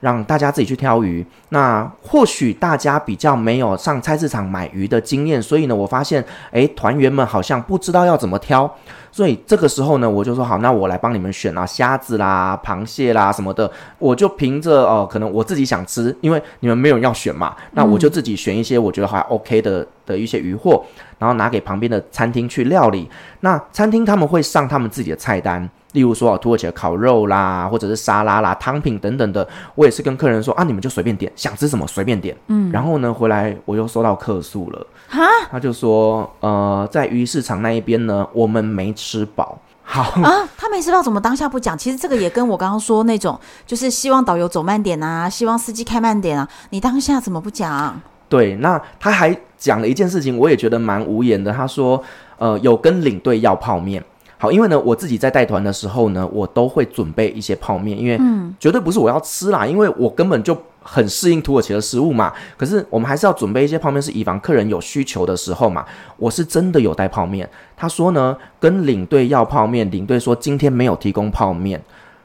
[0.00, 8.70] 让大家自己去挑鱼，那或许大家比较没有上菜市场买鱼的经验，所以呢，我发现，诶，团员们好像不知道要怎么挑，
[9.12, 20.82] 所以这个时候呢，我就说好，那我来帮你们选啊，虾子啦、螃蟹啦什么的，我就凭着哦，可能我自己想吃，因为你们没有人要选嘛，那我就自己选一些我觉得还 OK 的的一些鱼货，
[21.18, 23.06] 然后拿给旁边的餐厅去料理。
[23.40, 25.68] 那餐厅他们会上他们自己的菜单。
[25.92, 32.36] 例如说啊，土耳其的烤肉啦，或者是沙拉啦、汤品等等的，我也是跟客人说啊，你们就随便点，想吃什么随便点。
[32.46, 39.58] 嗯，然后呢，回来我又收到客诉了，哈，他就说，呃，在鱼市场那一边呢，我们没吃饱。
[39.82, 41.76] 好啊，他没吃饱怎么当下不讲？
[41.76, 43.36] 其实这个也跟我刚刚说那种，
[43.66, 48.00] 就是希望导游走慢点啊，希望司机开慢点啊，你当下怎么不讲？
[48.28, 51.52] 对，那他还讲了一件事情，我也觉得蛮无言的。
[51.52, 52.00] 他说，
[52.38, 54.00] 呃，有跟领队要泡面。
[54.42, 58.18] 好，因为呢，我自己在带团的时候呢，我都会准备一些泡面，因为
[58.58, 62.32] 绝对不是我要吃啦，因为我根本就很适应土耳其的食物嘛。
[62.56, 65.84] 可是我们还是要准备一些泡面，是以防客人有需求的时候嘛。
[66.16, 67.46] 我是真的有带泡面。
[67.76, 71.78] 他说呢，跟领队要泡面，领队说今天没有提供泡面，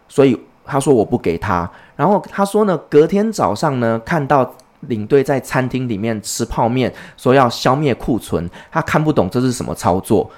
[0.08, 1.70] 所以他说我不给他。
[1.98, 4.50] 然后他说呢，隔天早上呢，看到
[4.88, 10.32] 领队在餐厅里面吃泡面，说要消灭库存，他看不懂这是什么操作。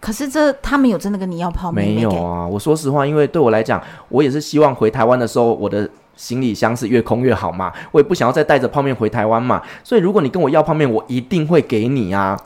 [0.00, 1.94] 可是这他们有真的跟你要泡面？
[1.94, 2.46] 没有啊！
[2.46, 12.38] 我说实话，因为对我来讲，我也是希望回台湾的时候，我的行李箱是越空越好嘛，我也不想要再带着泡面回台湾嘛，所以如果你跟我要泡面，我一定会给你啊。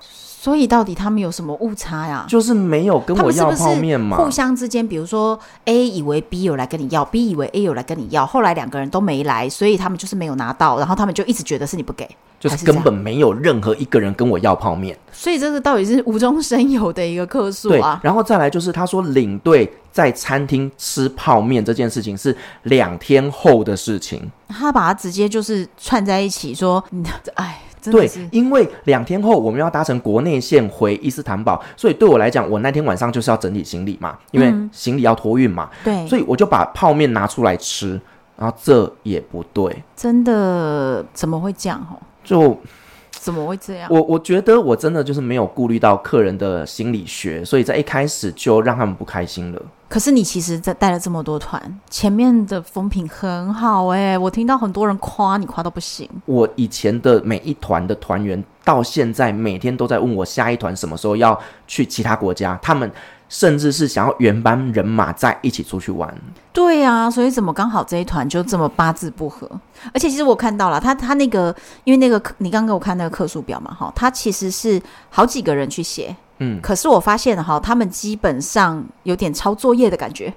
[0.42, 2.26] 所以到底他们有什么误差呀？
[2.28, 4.16] 就是没有跟我要泡面嘛。
[4.16, 12.08] 互相之间，比如说 A 以为 B 有来跟你要，B 以为 A 有来跟你要，后来两个人都没来，所以他们就是没有拿到，然后他们就一直觉得是你不给，
[12.40, 14.98] 就是根本没有任何一个人跟我要泡面。
[15.12, 18.00] 所以这个到底是无中生有的一个客诉啊。
[18.02, 26.82] 然后再来就是他说领队在餐厅吃泡面这件事情是两天后的事情，他把它直接就是串在一起说，
[27.34, 27.60] 哎。
[27.90, 35.68] 对，因为两天后我们要搭乘国内线回伊斯坦堡，所以对我来讲，我那天晚上就是要整理行李嘛，因为行李要托运嘛。
[35.82, 38.00] 对、嗯，所以我就把泡面拿出来吃，
[38.36, 41.80] 然后这也不对，真的怎么会这样？
[41.90, 42.56] 哦，就
[43.22, 43.88] 怎么会这样？
[43.88, 49.62] 我我觉得我真的就是没有顾虑到客人的心理学，所以在一开始就让他们不开心了。
[49.88, 56.08] 可是你其实，在带了这么多团，前面的风评很好哎、欸，我听到很多人夸你，夸到不行。
[56.26, 62.90] 我以前的每一团的团员，到现在每天都在问我下一团什么时候要去其他国家，他们
[63.32, 66.14] 甚至是想要原班人马在一起出去玩。
[66.52, 69.50] 对啊，所以怎么刚好这一团就这么八字不合？
[69.94, 71.54] 而且其实我看到了，他他那个，
[71.84, 76.14] 因为那个你刚刚给我看那个客数表嘛，哈，他其实是好几个人去写。
[76.40, 80.34] 嗯，可是我发现哈，他们基本上有点抄作业的感觉，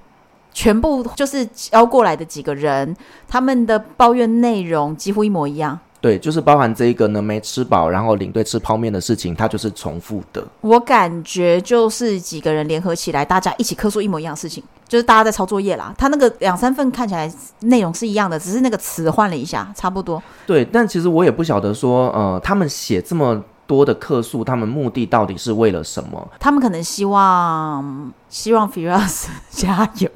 [0.54, 2.96] 全部就是邀过来的几个人，
[3.28, 5.78] 他们的抱怨内容几乎一模一样。
[6.06, 10.46] 对，就是包含这一个呢，没吃饱，然后领队吃泡面的事情，它就是重复的。
[10.62, 15.92] 我感觉就是几个人联合起来，大家一起客诉一模一样的事情，就是大家在抄作业啦。
[15.98, 20.22] 他那个两三份看起来内容是一样的，只是那个词换了一下，差不多。
[20.46, 23.44] 对，但其实我也不晓得说，呃，他们写这么。
[23.68, 26.28] 多的客诉，他们目的到底是为了什么？
[26.40, 30.08] 他们可能希望希望 Firas 加油。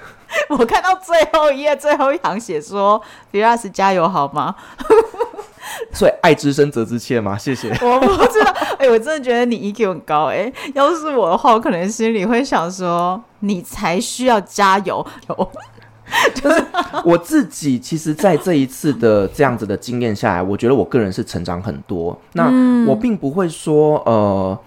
[0.50, 3.00] 我看到最后一页最后一行写说
[3.32, 4.54] Firas 加油好吗？
[5.92, 7.36] 所以爱之深责之切嘛？
[7.36, 7.70] 谢谢。
[7.82, 10.44] 我不知道，哎、欸，我真的觉得你 EQ 很高、欸。
[10.44, 15.06] 哎，要是我的话，我可能心里会想说，你才需要加油。
[16.34, 16.64] 就是
[17.04, 22.18] 我自己，其实，在这一次的这样子的经验下来，我觉得我个人是成长很多。
[22.32, 22.50] 那
[22.86, 24.58] 我并不会说，呃。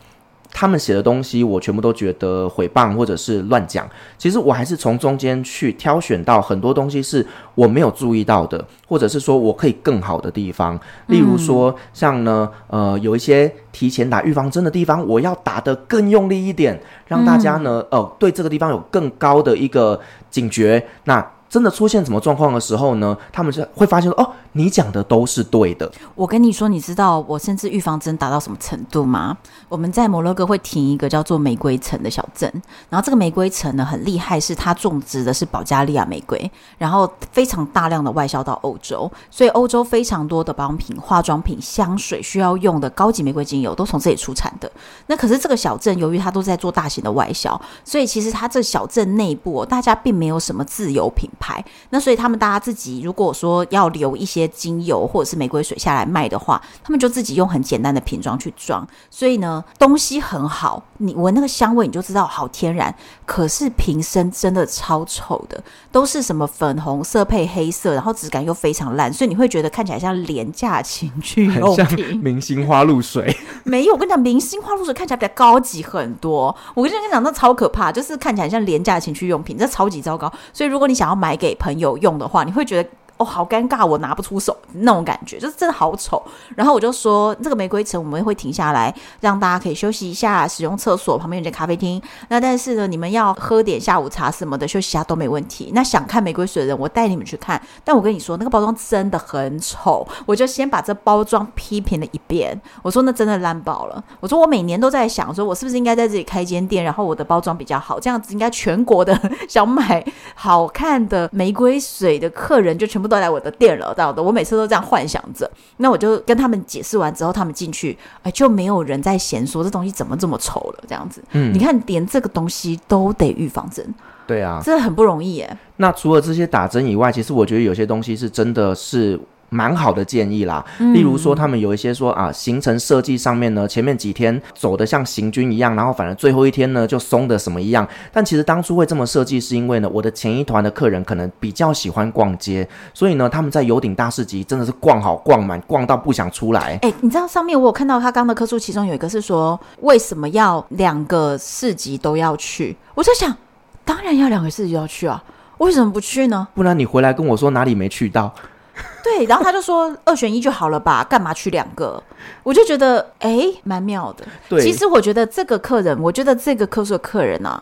[0.53, 3.89] 他们写的东西，我全部都觉得毁谤或者是乱讲。
[4.17, 7.25] 其实我还是从中间去挑选到很多东西是
[7.55, 10.79] 我没有注意到的，或者是说我可以更好的地方。
[11.07, 19.99] 例如说，像呢，呃，有一些提前打预防针的地方，我要打得更用力一点，让大家呢，呃，对这个地方有更高的一个
[20.29, 20.85] 警觉。
[21.05, 25.91] 那真的出现什么状况的时候呢，他们就会发现说，哦，你讲的都是对的。
[26.15, 29.37] 我跟你说，你知道我甚至预防针打到什么程度吗？
[29.67, 32.49] 我们在摩洛哥会停一个叫做玫瑰城的小镇，
[32.89, 44.71] 然后这个玫瑰城呢很厉害，是它种植的是保加利亚玫瑰，然后非常大量的外销到欧洲，所以欧洲非常多的保养品、化妆品、香水需要用的高级玫瑰精油都从这里出产的。
[45.07, 58.87] 那可是这个小镇由于它都在做大型的外销，所以其实它这小镇内部大家并没有什么自有品牌，那所以他们大家自己如果说要留一些精油或者是玫瑰水下来卖的话，他们就自己用很简单的瓶装去装。
[59.09, 62.95] 所以呢，东西很好，你闻那个香味你就知道好天然。
[63.25, 73.35] 可是瓶身真的超丑的，都是什么粉红色配黑色，然后质感又非常烂，所以你会觉得看起来像廉价情趣用品，明星花露水。
[73.63, 76.55] 没有，我跟你讲，明星花露水看起来比较高级很多。
[76.73, 80.31] 我跟你讲，那超可怕，就是看起来像廉价情趣用品，这超级糟糕。
[80.51, 82.89] 所以如果你想要买买给朋友用的话，你会觉得。
[83.21, 86.21] 哦，好尴尬，我拿不出手那种感觉，就是真的好丑。
[86.55, 92.01] 然后我就说，这个玫瑰城我们会停下来，让大家可以休息一下，使用厕所，旁边有间咖啡厅。
[92.29, 95.71] 那但是呢，你们要喝点下午茶什么的，休息一下都没问题。
[95.75, 97.61] 那想看玫瑰水的人，我带你们去看。
[97.83, 102.59] 但我跟你说，那个包装真的很丑，我就先把这包装批评了一遍。
[102.81, 104.03] 我说那真的烂爆了。
[104.19, 109.15] 我说我每年都在想，说我是不是应该在这里开间店，然后我的包装比较好，这样子应该全国的
[109.47, 110.03] 想买
[110.33, 113.10] 好看的玫瑰水的客人就全部。
[113.11, 115.49] 都来我的店了，这样的，我每次都这样幻想着。
[115.77, 121.21] 那我就跟他们解释完之后，他们进去，哎，就没有人在嫌说这东西怎么这么丑了，这样子。
[121.31, 123.85] 嗯，你看，连这个东西都得预防针，
[124.25, 125.57] 对啊，这很不容易耶。
[125.75, 129.19] 那除了这些打针以外，其实我觉得有些东西是真的是。
[129.53, 137.85] 蛮好的建议啦，例如说他们有一些说啊，行程设计上面呢，前面几天走的像行军一样，然后反正最后一天呢就松的什么一样。
[138.13, 146.79] 但其实当初会这么设计，是因为呢，我的前一团的客人可能比较喜欢逛街，所以呢，他们在游顶大市集真的是逛好逛满，逛到不想出来。
[146.81, 152.77] 哎，你知道上面我有看到他刚的客诉，其中有一个是说为什么要两个市集都要去？
[152.95, 153.35] 我在想，
[153.83, 155.21] 当然要两个市集都要去啊。
[155.57, 156.47] 为什么不去呢？
[156.55, 158.33] 不然你回来跟我说哪里没去到。
[159.03, 162.01] 对，然后他就说二选一就好了吧，干嘛去两个？
[162.43, 164.25] 我就觉得哎，蛮妙的。
[164.47, 167.61] 对，其实我觉得这个客人，我觉得这个客诉的客人啊。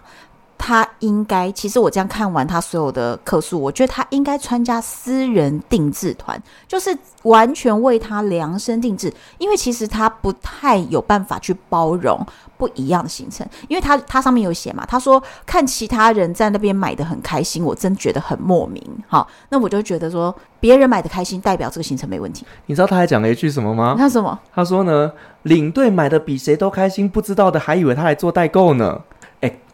[0.62, 9.12] 他应该，其实我这样看完他所有的客诉，我觉得他应该参加私人定制团，就是完全为他量身定制。
[9.40, 12.24] 因为其实他不太有办法去包容
[12.58, 18.84] 不一样的行程，因为他他上面有写嘛，他说看其他人在那边买的很开心，我真觉得很莫名。
[19.08, 22.46] 好，那我就觉得说别人买的开心，代表这个行程没问题。
[22.66, 23.96] 你知道他还讲了一句什么吗？
[23.98, 24.38] 他什么？
[24.54, 25.10] 他说呢，
[25.44, 29.02] 领队买的比谁都开心，不知道的还以为他来做代购呢。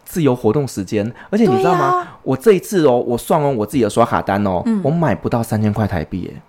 [0.06, 1.86] 自由活动时间，而且你知道吗？
[1.86, 6.42] 啊、我这一次哦，我算完我自己的刷卡单哦，嗯、我买不到三千块台币耶。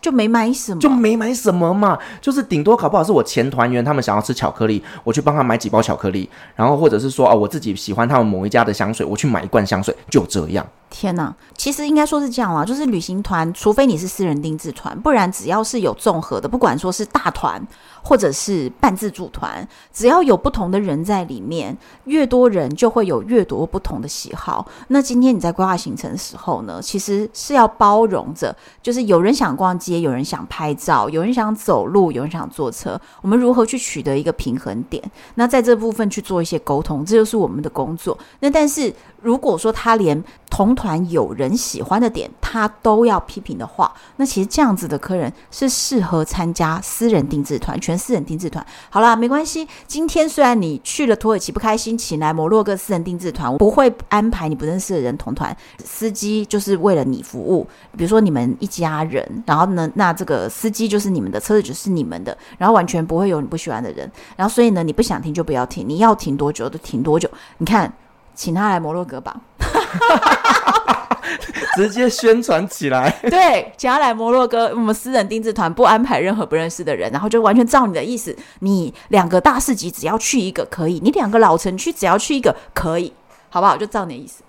[0.00, 10.66] 就没买什么，就没买什么嘛，就是顶多搞不好是我前团员他们想要吃巧克力，我去帮他买几包巧克力，然后或者是说哦，我自己喜欢他们某一家的香水，我去买一罐香水，就这样。
[10.90, 17.58] 天哪，其实应该说是这样啦，就是旅行团，除非你是私人定制团，不然只要是有综合的，不管说是大团
[18.04, 24.64] 或者是半自助团，只要有不同的人在里面，越多人就会有越多不同的喜好。
[24.88, 29.94] 那今天你在规划行程的时候呢，其实是要包容着，就是有人想逛街。
[30.04, 33.00] 有人想拍照，有人想走路，有人想坐车。
[33.22, 35.02] 我们如何去取得一个平衡点？
[35.36, 38.18] 那在这部分去做一些沟通，这就是我们的工作。
[38.40, 38.92] 那但是
[39.24, 48.64] 如果说他连同团有人喜欢的点，他都要批评的话，那其实这样子的客人是适合参加私人定制团，全私人定制团。
[48.90, 49.66] 好啦，没关系。
[49.86, 55.56] 今天虽然你去了土耳其不开心，请来摩洛哥私人定制团，我不会安排你不认识的人同团。
[55.82, 57.66] 司机就是为了你服务，
[57.96, 59.90] 比如说你们一家人，然后呢？
[59.94, 67.28] 那这个司机就是你们的，车子就是你们的，然后完全不会有你不喜欢的人，然后所以呢，你不想停就不要停，你要停多久就停多久。
[67.58, 67.92] 你看，
[68.34, 69.36] 请他来摩洛哥吧，
[71.76, 73.10] 直接宣传起来。
[73.30, 83.12] 对，请他来摩洛哥，我们私人定制团不安排任何不认识的人，然后就完全照你的意思，你两个大市集只要去一个可以，你两个老城区只要去一个可以，
[83.48, 83.76] 好不好？
[83.76, 84.42] 就照你的意思。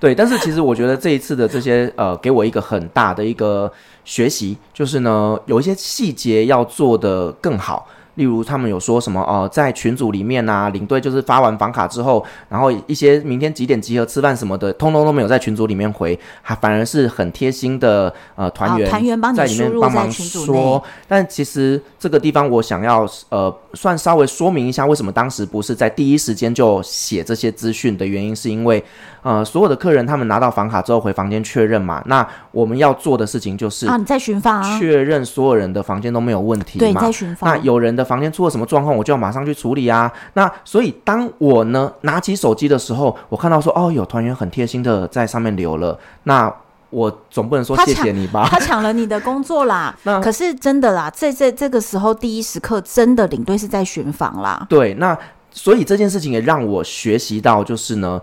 [0.00, 3.70] 对，但是其实我觉得这一次的这些呃，给我一个很大的一个
[4.04, 7.86] 学习，就是呢，有一些细节要做的更好。
[8.20, 9.22] 例如，他们有说什么？
[9.22, 20.82] 呃，在群组里面啊，领队就是发完房卡之后，然后一些明天几点集合吃饭什么的，通通都没有在群组里面回，还反而是很贴心的呃团员团员帮你在里面帮忙说。
[21.08, 28.84] 但其实这个地方我想要呃，算稍微说明一下，为什么当时不是在第一时间就写这些资讯的原因，是因为
[29.22, 37.48] 呃，所有的客人他们拿到房卡之后回房间确认嘛，那我们要做的事情就是啊，你在巡房啊，确认所有人的房间都没有问题嘛，对，在巡房。
[37.48, 38.04] 那有人的。
[38.10, 40.10] 房间出了什么状况，我就要马上去处理啊。
[40.32, 45.96] 那所以当我呢拿起手机的时候，我看到说哦，有团员很贴心的在上面留了。
[46.24, 46.52] 那
[46.88, 48.48] 我总不能说谢谢你吧？
[48.50, 49.96] 他抢了你的工作啦。
[50.02, 54.66] 那可是真的啦，在这这个时候第一时刻，真的领队是在巡房啦。
[54.68, 55.16] 对，那
[55.52, 58.20] 所以这件事情也让我学习到，就是呢，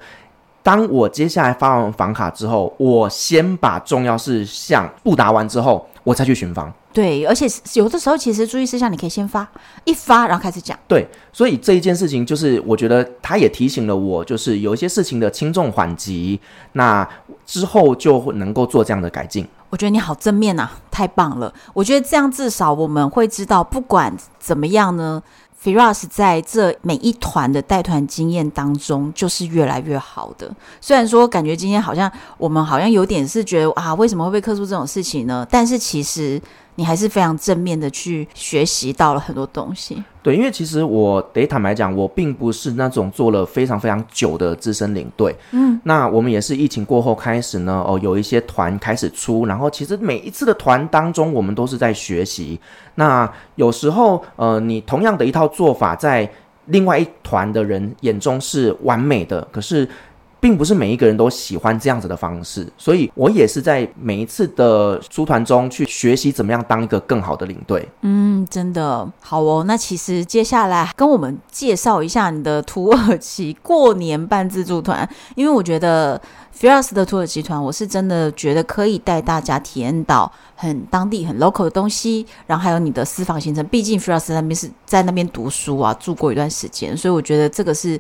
[0.68, 6.70] 当我接下来发完房卡之后，我先把重要事项布达完之后，我再去巡房。
[6.92, 7.46] 对，而且
[7.76, 9.48] 有的时候其实注意事项你可以先发
[9.86, 10.78] 一发，然后开始讲。
[10.86, 16.38] 对，所以这一件事情就是我觉得他也提醒了我，就是有一些事情的轻重缓急，
[16.74, 17.08] 那
[17.46, 19.48] 之后就能够做这样的改进。
[19.70, 21.54] 我觉得你好正面啊，太棒了！
[21.74, 25.24] 我觉得这样至少我们会知道，不管怎么样呢
[25.64, 30.50] ，Firas 在这每一团的带团经验当中就是越来越好的。
[30.82, 35.48] 虽然说感觉今天好像我们好像有点是觉得啊，为什么会被克诉这种事情呢？
[35.50, 36.42] 但是其实。
[36.78, 40.02] 你还是非常正面的去学习到了很多东西。
[40.22, 45.36] 对，因为其实我得坦白讲，我并不是那种做了非常非常久的资深领队。
[45.52, 52.60] 嗯，那我们也是疫情过后开始呢，哦，有一些团开始出，然后其实每一次的团当中，我们都是在学习。
[52.96, 56.30] 那有时候，呃，你同样的一套做法，在
[56.66, 59.88] 另外一团的人眼中是完美的，可是。
[60.40, 67.88] 并不是每一个人都喜欢这样子的方式，所以我也是在每一次的出团中去学习怎么样当一个更好的领队。
[68.02, 69.64] 嗯，真的好哦。
[69.66, 76.22] 那其实接下来跟我们介绍一下你的土耳其过年半自助团，因为我觉得
[76.54, 83.66] f i r s 的土耳其团，我是真的觉得可以带大家体验到很当地、很 local 的东西，然后还有你的私房行程。
[83.68, 88.00] 毕竟 f i r s 那边是在那边读书啊，住过一段时间，所以我觉得这个是。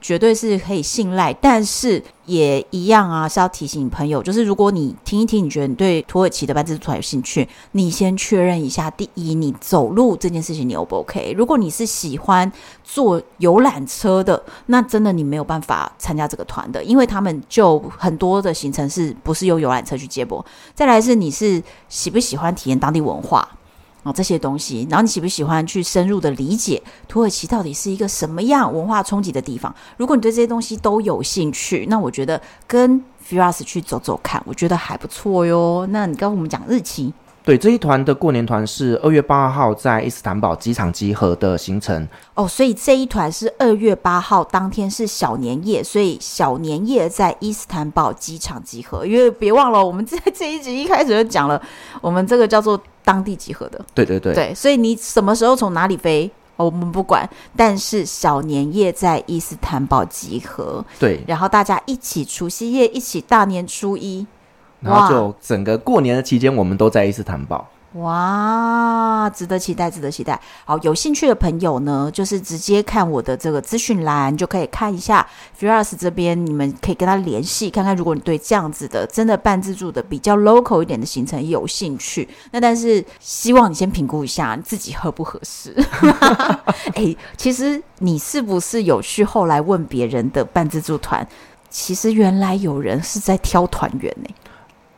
[0.00, 11.34] 绝对是可以信赖，但是也一样啊，是要提醒朋友，就是如果你听一听，你觉得你对土耳其的半自助团有兴趣，你先确认一下，第一，你走路这件事情你 O 不 OK？
[11.36, 12.50] 如果你是喜欢
[12.82, 20.44] 坐游览车的，那真的你没有办法参加这个团的，因为他们就很多的行程是不是用游览车去接驳？
[20.74, 23.46] 再来是你是喜不喜欢体验当地文化？
[24.02, 29.74] 哦，这些东西，然后你喜不喜欢去深入的理解土耳其到底是一个什么样文化冲击的地方？
[29.98, 35.86] 如果你对这些东西都有兴趣，那我觉得跟 Firas 去走走看，我觉得还不错哟。
[35.90, 37.12] 那你跟我们讲日期？
[37.42, 42.08] 对，这一团的过年团是二月八号在伊斯坦堡机场集合的行程。
[42.34, 49.04] 哦，所以这一团是二月八号当天是小年夜，所以小年夜在伊斯坦堡机场集合。
[49.04, 51.60] 因为别忘了，我们在这一集一开始就讲了，
[52.00, 52.80] 我们这个叫做。
[53.04, 64.26] 当地集合的，对对对，对，所以你什么时候从哪里飞，我们不管，但是小年夜在伊斯坦堡集合，对，然后大家一起除夕夜，一起大年初一，
[64.80, 67.66] 然后就整个过年的期间，我们都在伊斯坦堡。
[67.94, 70.40] 哇，值得期待，值得期待。
[70.64, 75.26] 好，有兴趣的朋友呢，就是直接看我的这个资讯栏，就可以看一下
[75.58, 85.74] Firas 这边，你们可以跟他联系，看看如果你对这样子的真的半自助的比较 local 一点的行程有兴趣，那但是希望你先评估一下自己合不合适。
[86.94, 91.26] 哎，其实你是不是有去后来问别人的半自助团？
[91.68, 94.30] 其实原来有人是在挑团员呢。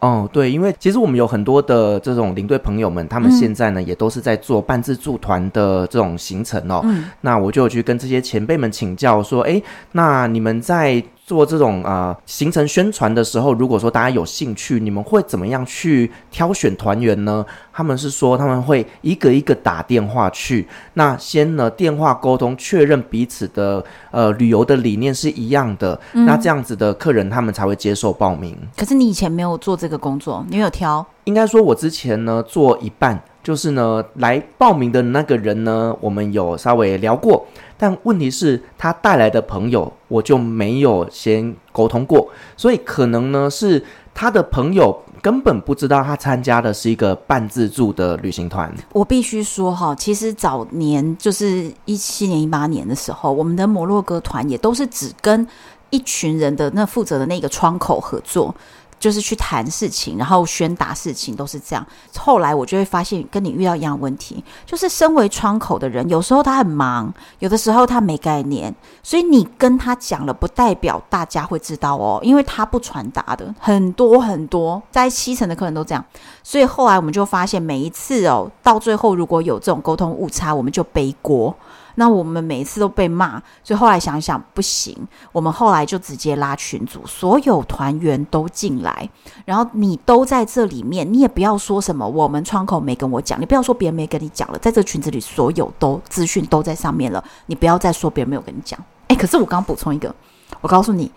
[0.03, 6.81] 哦，对，因为其实我们有很多的这种领队朋友们，他们现在呢、嗯、也都是在做半自助团的这种行程哦。
[6.85, 11.03] 嗯，那我就去跟这些前辈们请教说，哎，那你们在。
[11.33, 17.43] 做这种啊、呃、行程宣传的时候，如果说大家有兴趣，你们会怎么样去挑选团员呢？
[17.73, 28.55] 他们是说他们会一个一个打电话去，那先呢电话沟通确认彼此的呃旅游的理念是一样的，嗯、那这样子的客人他们才会接受报名。
[28.77, 31.07] 可是你以前没有做这个工作，你没有挑？
[31.25, 37.45] 应该说我之前呢做一半，就是呢来报名的那个人呢，我们有稍微聊过。
[37.77, 43.85] 但问题是，他带来的朋友我就没有先沟通过，所以可能呢是
[44.15, 48.73] 他的朋友根本不知道他参加的是一个半自助的旅行团。
[48.93, 55.45] 我必须说哈，其实早年就是一七年、一八年的时候，我们的摩洛哥团也都是只跟
[55.91, 58.55] 一群人的那负责的那个窗口合作。
[59.03, 61.85] 就是去谈事情，然后宣达事情，都是这样。
[62.17, 68.73] 后来我就会发现，跟你遇到一样问题，就是身为窗口的人，有时候他很忙，有的时候他没概念，
[69.03, 76.05] 所以你跟他讲了，不代表大家会知道哦，因为他不传达的很多很多，在七成的客人都这样。
[76.45, 81.53] 所以后来我们就发现，每一次哦，到最后如果有这种沟通误差，我们就背锅。
[81.97, 84.97] 那我们每一次都被骂，所以后来想想不行，
[85.33, 89.09] 我们后来就直接拉群组，所有团员都进来，
[89.45, 98.79] 然后你都在这里面，你也不要说什么我们窗口没跟我讲，你不要说别人没跟你讲了，在这群子里所有都资讯都在上面了，你不要再说别人没有跟你讲。
[99.09, 100.15] 诶，可是我刚补充一个，
[100.61, 101.11] 我告诉你，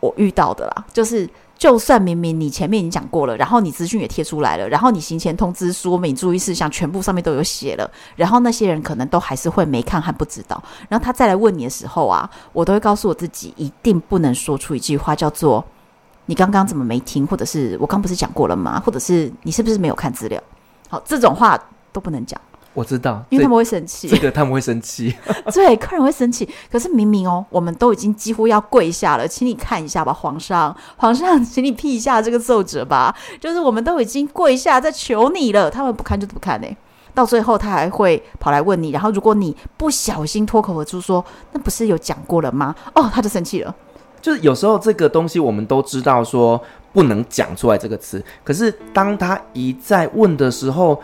[0.00, 1.28] 我遇到的啦，就是。
[1.58, 15.64] 就算明明你前面已经讲过了，然后你资讯也贴出来了，然后你行前通知说明注意事项全部上面都有写了，然后那些人可能都还是会没看还不知道，然后他再来问你的时候啊，我都会告诉我自己，一定不能说出一句话叫做
[16.26, 20.42] “你刚刚怎么没听”或者是“我刚不是讲过了吗”或者是“你是不是没有看资料”，
[20.90, 21.58] 好，这种话
[21.90, 22.38] 都不能讲。
[22.76, 24.06] 我知道，因为他们会生气。
[24.06, 25.16] 这个他们会生气，
[25.50, 26.46] 对，客人会生气。
[26.70, 33.16] 可是明明哦，我们都已经几乎要跪下了，请你看一下吧，皇上，皇上， 请你批一下这个奏折吧。
[33.40, 36.68] 就是我们都已经跪下在求你了，他们不看就不看呢。
[37.14, 42.74] 到最后他还会跑来问你，然后如果你不小心脱口而出说，那不是有讲过了吗？
[42.94, 43.74] 哦，他就生气了。
[44.20, 46.60] 就是有时候这个东西我们都知道说
[46.92, 51.00] 不能讲出来这个词，可是当他一再问的时候，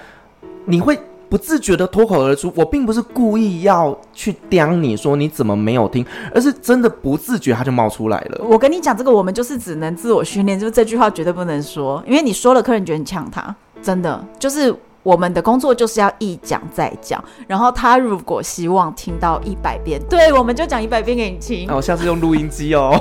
[0.66, 1.00] 你会。
[1.32, 6.04] 不自觉的脱口而出，我并不是故意要去刁你说你怎么没有听，
[6.34, 8.44] 而是真的不自觉它就冒出来了。
[8.44, 14.76] 我跟你讲这个，我们就是只能自我训练，就是这句话绝对不能说，因为你说了，客人觉得你呛他，真的就是。
[15.02, 21.66] 我们的工作就是要一讲再讲，然后他如果希望听到一百遍，对，我们就讲一百遍给你听。
[21.66, 22.92] 那我下次用录音机哦。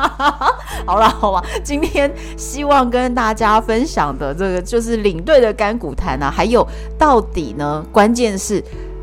[0.86, 6.66] 好了好了，今天希望跟大家分享的这个就是领队的干股谈啊，还有
[6.98, 8.62] 到底呢，关键是。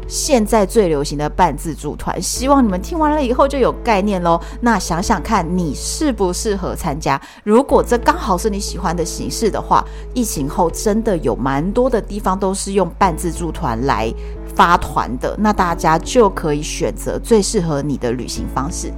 [0.09, 4.41] 现在最流行的半自助团，希望你们听完了以后就有概念喽。
[4.59, 7.21] 那想想看你适不适合参加？
[7.43, 9.85] 如果这刚好是你喜欢的形式的话，
[10.15, 14.11] 疫情后真的有蛮多的地方都是用半自助团来
[14.55, 18.91] 发团的，那大家就可以选择最适合你的旅行方式。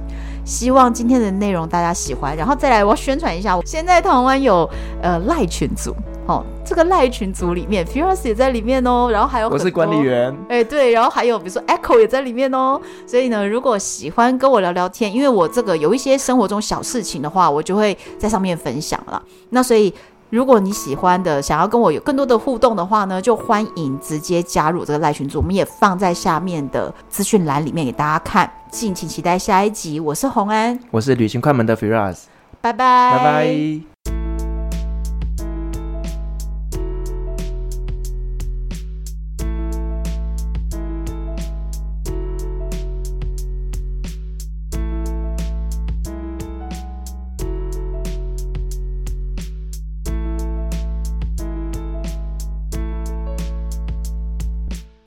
[0.44, 4.68] 希望今天的内容大家喜欢，然后再来我宣传一下，我现在台湾有
[5.02, 5.94] 呃赖群组，
[6.32, 19.92] 哦，这个赖群组里面，Firas 也在里面哦，然后还有我是管理员，哎对，然后还有比如说 Echo 也在里面哦，所以呢，如果喜欢跟我聊聊天，因为我这个有一些生活中小事情的话，我就会在上面分享了，那所以。
[20.32, 30.00] 如果你喜欢的，想要跟我有更多的互动的话呢，就欢迎直接加入这个赖群组，我们也放在下面的资讯栏里面给大家看，敬请期待下一集。
[30.00, 32.20] 我是洪安，我是旅行快门的 Firas，
[32.62, 33.91] 拜拜，拜拜。